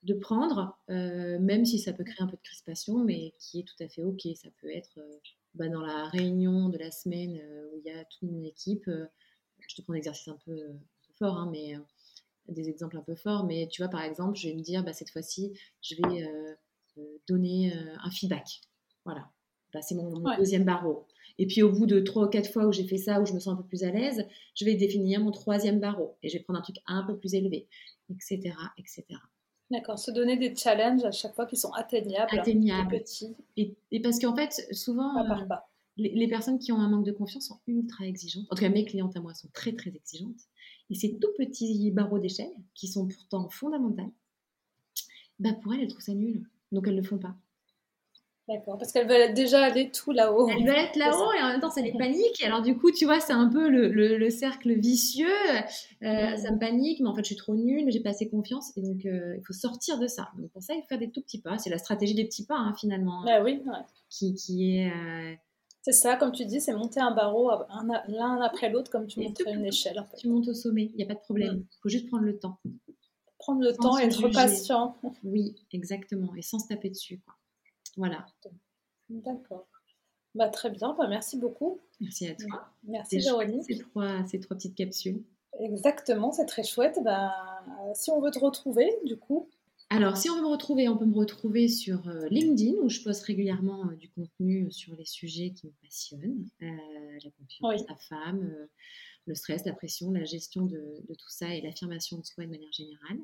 de 0.05 0.15
prendre, 0.15 0.79
euh, 0.91 1.39
même 1.39 1.65
si 1.65 1.79
ça 1.79 1.93
peut 1.93 2.05
créer 2.05 2.23
un 2.23 2.27
peu 2.27 2.37
de 2.37 2.43
crispation, 2.43 3.03
mais 3.03 3.35
qui 3.39 3.61
est 3.61 3.63
tout 3.63 3.83
à 3.83 3.89
fait 3.89 4.03
OK. 4.03 4.21
Ça 4.35 4.51
peut 4.61 4.71
être 4.71 4.99
euh, 4.99 5.19
bah, 5.55 5.69
dans 5.69 5.81
la 5.81 6.09
réunion 6.09 6.69
de 6.69 6.77
la 6.77 6.91
semaine 6.91 7.41
euh, 7.43 7.71
où 7.73 7.79
il 7.79 7.87
y 7.87 7.91
a 7.91 8.05
toute 8.05 8.31
mon 8.31 8.43
équipe. 8.45 8.85
je 8.87 9.75
te 9.75 9.83
prends 9.83 9.95
un 9.95 9.97
exercice 9.97 10.29
un 10.29 10.39
peu, 10.45 10.61
fort, 11.19 11.39
hein, 11.39 11.49
mais 11.51 11.75
des 12.49 12.69
exemples 12.69 12.99
un 12.99 13.03
peu 13.03 13.15
forts. 13.15 13.47
Mais 13.47 13.67
tu 13.71 13.83
vois, 13.83 13.91
par 13.91 14.03
exemple, 14.03 14.37
je 14.37 14.49
vais 14.49 14.55
me 14.55 14.63
dire, 14.63 14.85
bah, 14.85 14.93
cette 14.93 15.11
fois-ci, 15.11 15.59
je 15.81 15.95
vais 15.95 16.29
donner 17.27 17.73
un 17.73 18.11
feedback. 18.11 18.61
Voilà. 19.07 19.34
C'est 19.83 19.95
mon, 19.95 20.21
deuxième 20.37 20.65
barreau. 20.65 21.07
Et 21.39 21.47
puis 21.47 21.63
au 21.63 21.73
bout 21.73 21.87
de 21.87 22.01
trois 22.01 22.27
ou 22.27 22.29
quatre 22.29 22.51
fois 22.53 22.67
où 22.67 22.73
j'ai 22.73 22.85
fait 22.85 22.99
ça, 22.99 23.21
où 23.21 23.27
je 23.27 23.33
me 23.33 23.41
sens 23.41 23.55
un 23.55 23.57
peu 23.57 23.65
plus 23.65 23.83
à 23.83 23.91
l'aise, 23.91 24.27
je 24.55 24.65
vais 24.65 24.75
définir 24.75 25.21
mon 25.21 25.33
troisième 25.33 25.81
barreau 25.81 26.17
et 26.23 26.29
je 26.29 26.39
vais 26.39 26.45
prendre 26.45 26.61
un 26.61 26.63
truc 26.63 26.77
un 26.87 27.03
peu 27.03 27.17
plus 27.17 27.35
élevé, 27.35 27.67
etc. 28.11 28.55
etc. 28.79 29.05
D'accord, 29.71 29.99
se 29.99 30.11
donner 30.11 30.37
des 30.37 30.55
challenges 30.55 31.05
à 31.05 31.11
chaque 31.11 31.35
fois 31.35 31.47
qui 31.47 31.57
sont 31.57 31.73
atteignables, 31.73 32.39
atteignables. 32.39 32.99
petits. 32.99 33.35
Et, 33.57 33.75
parce 34.03 34.19
qu'en 34.19 34.37
fait, 34.37 34.69
souvent, 34.73 35.17
euh, 35.19 35.57
Les, 35.97 36.29
personnes 36.29 36.59
qui 36.59 36.71
ont 36.71 36.79
un 36.79 36.89
manque 36.89 37.07
de 37.07 37.13
confiance 37.13 37.49
sont 37.49 37.59
ultra 37.67 38.07
exigeantes. 38.07 38.47
En 38.51 38.57
tout 38.57 38.63
cas, 38.63 38.69
mes 38.69 38.85
clientes 38.85 39.17
à 39.17 39.21
moi 39.21 39.33
sont 39.35 39.49
très 39.53 39.73
très 39.73 39.91
exigeantes. 39.91 40.41
Et 40.91 40.95
ces 40.95 41.19
tout 41.19 41.33
petits 41.39 41.91
barreaux 41.91 42.19
d'échelle, 42.19 42.53
qui 42.75 42.89
sont 42.89 43.09
pourtant 43.09 43.49
fondamentaux, 43.49 44.13
bah 45.39 45.55
pour 45.55 45.73
elles, 45.73 45.81
elles 45.81 45.89
trouvent 45.89 46.03
ça 46.03 46.15
nul. 46.15 46.47
Donc 46.71 46.87
elles 46.87 46.95
ne 46.95 47.01
le 47.01 47.07
font 47.07 47.19
pas. 47.19 47.35
D'accord, 48.47 48.77
parce 48.77 48.93
qu'elles 48.93 49.09
veulent 49.09 49.33
déjà 49.33 49.65
aller 49.65 49.91
tout 49.91 50.11
là-haut. 50.11 50.47
Elles 50.49 50.67
veulent 50.67 50.77
être 50.77 50.97
là-haut 50.97 51.33
et 51.33 51.43
en 51.43 51.49
même 51.49 51.61
temps 51.61 51.71
ça 51.71 51.81
les 51.81 51.93
panique. 51.93 52.43
Alors 52.45 52.61
du 52.61 52.77
coup, 52.77 52.91
tu 52.91 53.07
vois, 53.07 53.19
c'est 53.19 53.33
un 53.33 53.49
peu 53.49 53.71
le, 53.71 53.89
le, 53.89 54.31
cercle 54.31 54.75
vicieux. 54.79 55.27
Euh, 56.03 56.37
ça 56.37 56.53
me 56.53 56.59
panique, 56.59 57.01
mais 57.01 57.09
en 57.09 57.15
fait 57.15 57.23
je 57.23 57.29
suis 57.29 57.37
trop 57.37 57.55
nulle, 57.55 57.91
j'ai 57.91 58.01
pas 58.01 58.11
assez 58.11 58.29
confiance. 58.29 58.77
Et 58.77 58.83
donc 58.83 59.07
euh, 59.07 59.37
il 59.39 59.43
faut 59.47 59.55
sortir 59.55 59.99
de 59.99 60.07
ça. 60.07 60.29
Donc 60.39 60.51
pour 60.51 60.63
ça, 60.63 60.75
il 60.75 60.83
faut 60.83 60.89
faire 60.89 60.99
des 60.99 61.11
tout 61.11 61.23
petits 61.23 61.41
pas. 61.41 61.57
C'est 61.57 61.71
la 61.71 61.79
stratégie 61.79 62.15
des 62.15 62.27
petits 62.27 62.45
pas 62.45 62.59
hein, 62.59 62.75
finalement. 62.79 63.25
Bah 63.25 63.43
oui, 63.43 63.63
qui, 64.11 64.35
qui, 64.35 64.77
est... 64.77 64.91
Euh, 64.91 65.35
c'est 65.81 65.93
ça, 65.93 66.17
comme 66.17 66.33
tu 66.33 66.45
dis, 66.45 66.61
c'est 66.61 66.75
monter 66.75 67.01
un 67.01 67.13
barreau 67.13 67.51
l'un 68.09 68.41
après 68.43 68.69
l'autre 68.69 68.91
comme 68.91 69.07
tu 69.07 69.21
montes 69.21 69.41
une 69.47 69.65
échelle. 69.65 69.99
En 69.99 70.05
fait. 70.05 70.19
Tu 70.19 70.29
montes 70.29 70.49
au 70.49 70.55
sommet, 70.55 70.91
il 70.93 70.97
n'y 70.97 71.03
a 71.03 71.07
pas 71.07 71.15
de 71.15 71.21
problème. 71.21 71.65
Il 71.71 71.79
faut 71.83 71.89
juste 71.89 72.09
prendre 72.09 72.25
le 72.25 72.39
temps. 72.39 72.59
Prendre 73.39 73.63
le 73.63 73.73
temps 73.75 73.99
et 73.99 74.05
être 74.05 74.29
patient. 74.29 74.97
Oui, 75.23 75.55
exactement. 75.73 76.35
Et 76.37 76.43
sans 76.43 76.59
se 76.59 76.69
taper 76.69 76.91
dessus. 76.91 77.21
Quoi. 77.25 77.35
Voilà. 77.97 78.27
D'accord. 79.09 79.67
Bah, 80.35 80.49
très 80.49 80.71
bien, 80.71 80.95
bah, 80.99 81.07
merci 81.09 81.39
beaucoup. 81.39 81.81
Merci 82.01 82.29
à 82.29 82.35
toi. 82.35 82.69
Merci 82.85 83.19
Véronique. 83.19 83.65
Ces 83.65 83.79
trois, 83.79 84.27
ces 84.27 84.41
trois 84.41 84.57
petites 84.57 84.75
capsules. 84.75 85.23
Exactement, 85.61 86.33
c'est 86.33 86.47
très 86.47 86.65
chouette. 86.65 86.99
Bah, 87.05 87.33
si 87.95 88.11
on 88.11 88.21
veut 88.21 88.31
te 88.31 88.41
retrouver, 88.41 88.91
du 89.05 89.17
coup. 89.17 89.49
Alors, 89.91 90.17
si 90.17 90.29
on 90.29 90.37
veut 90.37 90.43
me 90.43 90.49
retrouver, 90.49 90.89
on 90.89 90.97
peut 90.97 91.05
me 91.05 91.17
retrouver 91.17 91.69
sur 91.69 92.09
euh, 92.09 92.27
LinkedIn 92.31 92.79
où 92.83 92.89
je 92.89 93.01
poste 93.03 93.23
régulièrement 93.25 93.87
euh, 93.87 93.95
du 93.95 94.09
contenu 94.11 94.71
sur 94.73 94.97
les 94.97 95.05
sujets 95.05 95.51
qui 95.51 95.67
me 95.67 95.73
passionnent, 95.83 96.49
euh, 96.63 96.67
la 97.23 97.31
confiance, 97.31 97.89
la 97.89 97.97
femme, 97.97 98.69
le 99.27 99.35
stress, 99.35 99.65
la 99.65 99.73
pression, 99.73 100.11
la 100.11 100.25
gestion 100.25 100.67
de, 100.67 101.03
tout 101.09 101.31
ça 101.31 101.55
et 101.55 101.61
l'affirmation 101.61 102.19
de 102.19 102.25
soi 102.25 102.45
de 102.45 102.51
manière 102.51 102.73
générale. 102.73 103.19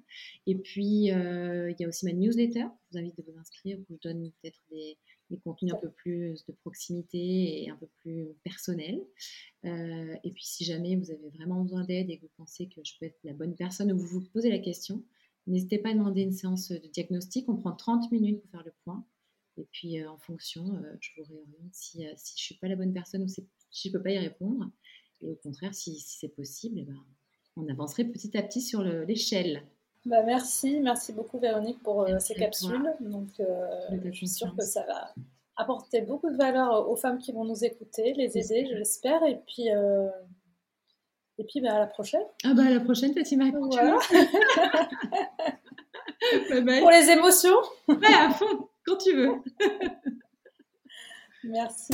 Et 0.47 0.55
puis, 0.55 1.13
euh, 1.13 1.71
il 1.71 1.77
y 1.79 1.85
a 1.85 1.89
aussi 1.89 2.07
ma 2.07 2.13
newsletter. 2.13 2.65
Je 2.87 2.93
vous 2.93 2.99
invite 2.99 3.19
à 3.19 3.23
vous 3.23 3.39
inscrire, 3.39 3.79
où 3.79 3.85
je 3.91 4.09
donne 4.09 4.31
peut-être 4.43 4.61
des, 4.71 4.97
contenus 5.45 5.73
un 5.73 5.77
peu 5.77 5.91
plus 5.91 6.45
de 6.47 6.53
proximité 6.53 7.63
et 7.63 7.71
un 7.71 7.77
peu 7.77 7.87
plus 8.01 8.27
personnels. 8.43 9.01
Euh, 9.65 10.17
et 10.25 10.31
puis, 10.33 10.45
si 10.45 10.65
jamais 10.65 10.97
vous 10.97 11.11
avez 11.13 11.29
vraiment 11.31 11.63
besoin 11.63 11.85
d'aide 11.85 12.11
et 12.11 12.17
que 12.17 12.23
vous 12.23 12.33
pensez 12.37 12.67
que 12.67 12.81
je 12.83 12.95
peux 12.99 13.07
être 13.07 13.19
la 13.23 13.33
bonne 13.33 13.55
personne 13.55 13.93
ou 13.93 13.99
vous 13.99 14.07
vous 14.07 14.29
posez 14.33 14.51
la 14.51 14.59
question, 14.59 15.05
n'hésitez 15.47 15.79
pas 15.79 15.91
à 15.91 15.95
demander 15.95 16.23
une 16.23 16.33
séance 16.33 16.73
de 16.73 16.89
diagnostic. 16.89 17.49
On 17.49 17.57
prend 17.57 17.73
30 17.73 18.11
minutes 18.11 18.41
pour 18.41 18.51
faire 18.51 18.65
le 18.65 18.73
point. 18.85 19.05
Et 19.57 19.69
puis, 19.71 20.01
euh, 20.01 20.11
en 20.11 20.19
fonction, 20.19 20.83
je 21.01 21.11
vous 21.17 21.23
réoriente 21.23 21.73
si, 21.73 21.99
si 22.17 22.35
je 22.37 22.43
ne 22.43 22.45
suis 22.47 22.55
pas 22.57 22.67
la 22.67 22.77
bonne 22.77 22.93
personne 22.93 23.23
ou 23.23 23.29
si 23.71 23.89
je 23.89 23.95
ne 23.95 23.99
peux 23.99 24.05
pas 24.05 24.11
y 24.11 24.19
répondre. 24.19 24.71
Et 25.23 25.31
au 25.31 25.37
contraire, 25.37 25.75
si, 25.75 26.01
c'est 26.01 26.29
possible, 26.29 26.79
eh 26.79 26.85
ben, 26.85 26.97
on 27.57 27.69
avancerait 27.69 28.05
petit 28.05 28.37
à 28.37 28.43
petit 28.43 28.63
sur 28.63 28.83
l'échelle. 28.83 29.63
Bah 30.07 30.23
merci, 30.23 30.81
merci 30.81 31.13
beaucoup 31.13 31.39
Véronique 31.39 31.83
pour 31.83 32.03
euh, 32.03 32.19
ces 32.19 32.35
capsules. 32.35 32.91
Donc, 33.01 33.29
euh, 33.39 33.67
je 34.03 34.11
suis 34.13 34.29
sûre 34.29 34.55
que 34.57 34.65
ça 34.65 34.83
va 34.87 35.13
apporter 35.57 36.01
beaucoup 36.01 36.31
de 36.31 36.37
valeur 36.37 36.89
aux 36.89 36.97
femmes 36.97 37.19
qui 37.19 37.33
vont 37.33 37.45
nous 37.45 37.65
écouter, 37.65 38.15
les 38.15 38.39
aider, 38.39 38.67
je 38.71 38.77
l'espère. 38.77 39.23
Et 39.25 39.43
puis, 39.47 39.71
euh, 39.71 40.09
et 41.37 41.45
puis 41.45 41.61
bah, 41.61 41.75
à 41.75 41.81
la 41.81 41.87
prochaine. 41.87 42.25
Ah 42.45 42.55
bah 42.55 42.63
à 42.67 42.71
la 42.71 42.81
prochaine, 42.81 43.13
Fatima. 43.13 43.51
Voilà. 43.51 43.99
bye 46.51 46.63
bye. 46.63 46.81
Pour 46.81 46.91
les 46.91 47.11
émotions. 47.11 47.59
Ouais, 47.89 48.15
à 48.15 48.31
fond, 48.31 48.69
quand 48.87 48.97
tu 48.97 49.15
veux. 49.15 49.35
merci. 51.45 51.93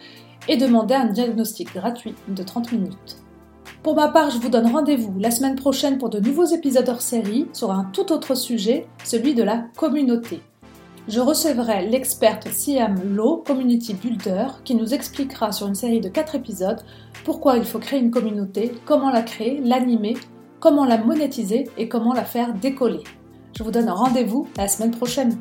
et 0.50 0.58
demander 0.58 0.96
un 0.96 1.06
diagnostic 1.06 1.74
gratuit 1.74 2.14
de 2.28 2.44
30 2.44 2.74
minutes. 2.74 3.23
Pour 3.84 3.96
ma 3.96 4.08
part, 4.08 4.30
je 4.30 4.38
vous 4.38 4.48
donne 4.48 4.72
rendez-vous 4.72 5.14
la 5.20 5.30
semaine 5.30 5.58
prochaine 5.58 5.98
pour 5.98 6.10
de 6.10 6.22
nouveaux 6.22 6.46
épisodes 6.46 6.88
hors 6.88 7.02
série 7.02 7.48
sur 7.52 7.70
un 7.70 7.84
tout 7.84 8.14
autre 8.14 8.34
sujet, 8.34 8.88
celui 9.04 9.36
de 9.36 9.44
la 9.44 9.66
communauté. 9.76 10.40
Je 11.10 11.20
recevrai 11.20 11.86
l'experte 11.90 12.48
Siam 12.48 12.96
Lo, 13.14 13.44
Community 13.46 13.94
Builder, 13.94 14.48
qui 14.64 14.76
nous 14.76 14.94
expliquera 14.94 15.52
sur 15.52 15.68
une 15.68 15.76
série 15.76 16.00
de 16.00 16.08
4 16.08 16.36
épisodes 16.36 16.82
pourquoi 17.26 17.58
il 17.58 17.66
faut 17.66 17.80
créer 17.80 18.00
une 18.00 18.10
communauté, 18.10 18.72
comment 18.86 19.12
la 19.12 19.22
créer, 19.22 19.60
l'animer, 19.60 20.16
comment 20.62 20.86
la 20.86 20.98
monétiser 20.98 21.70
et 21.78 21.90
comment 21.90 22.14
la 22.14 22.24
faire 22.24 22.54
décoller. 22.54 23.04
Je 23.58 23.64
vous 23.64 23.72
donne 23.72 23.90
rendez-vous 23.90 24.48
la 24.56 24.70
semaine 24.70 24.92
prochaine. 24.92 25.38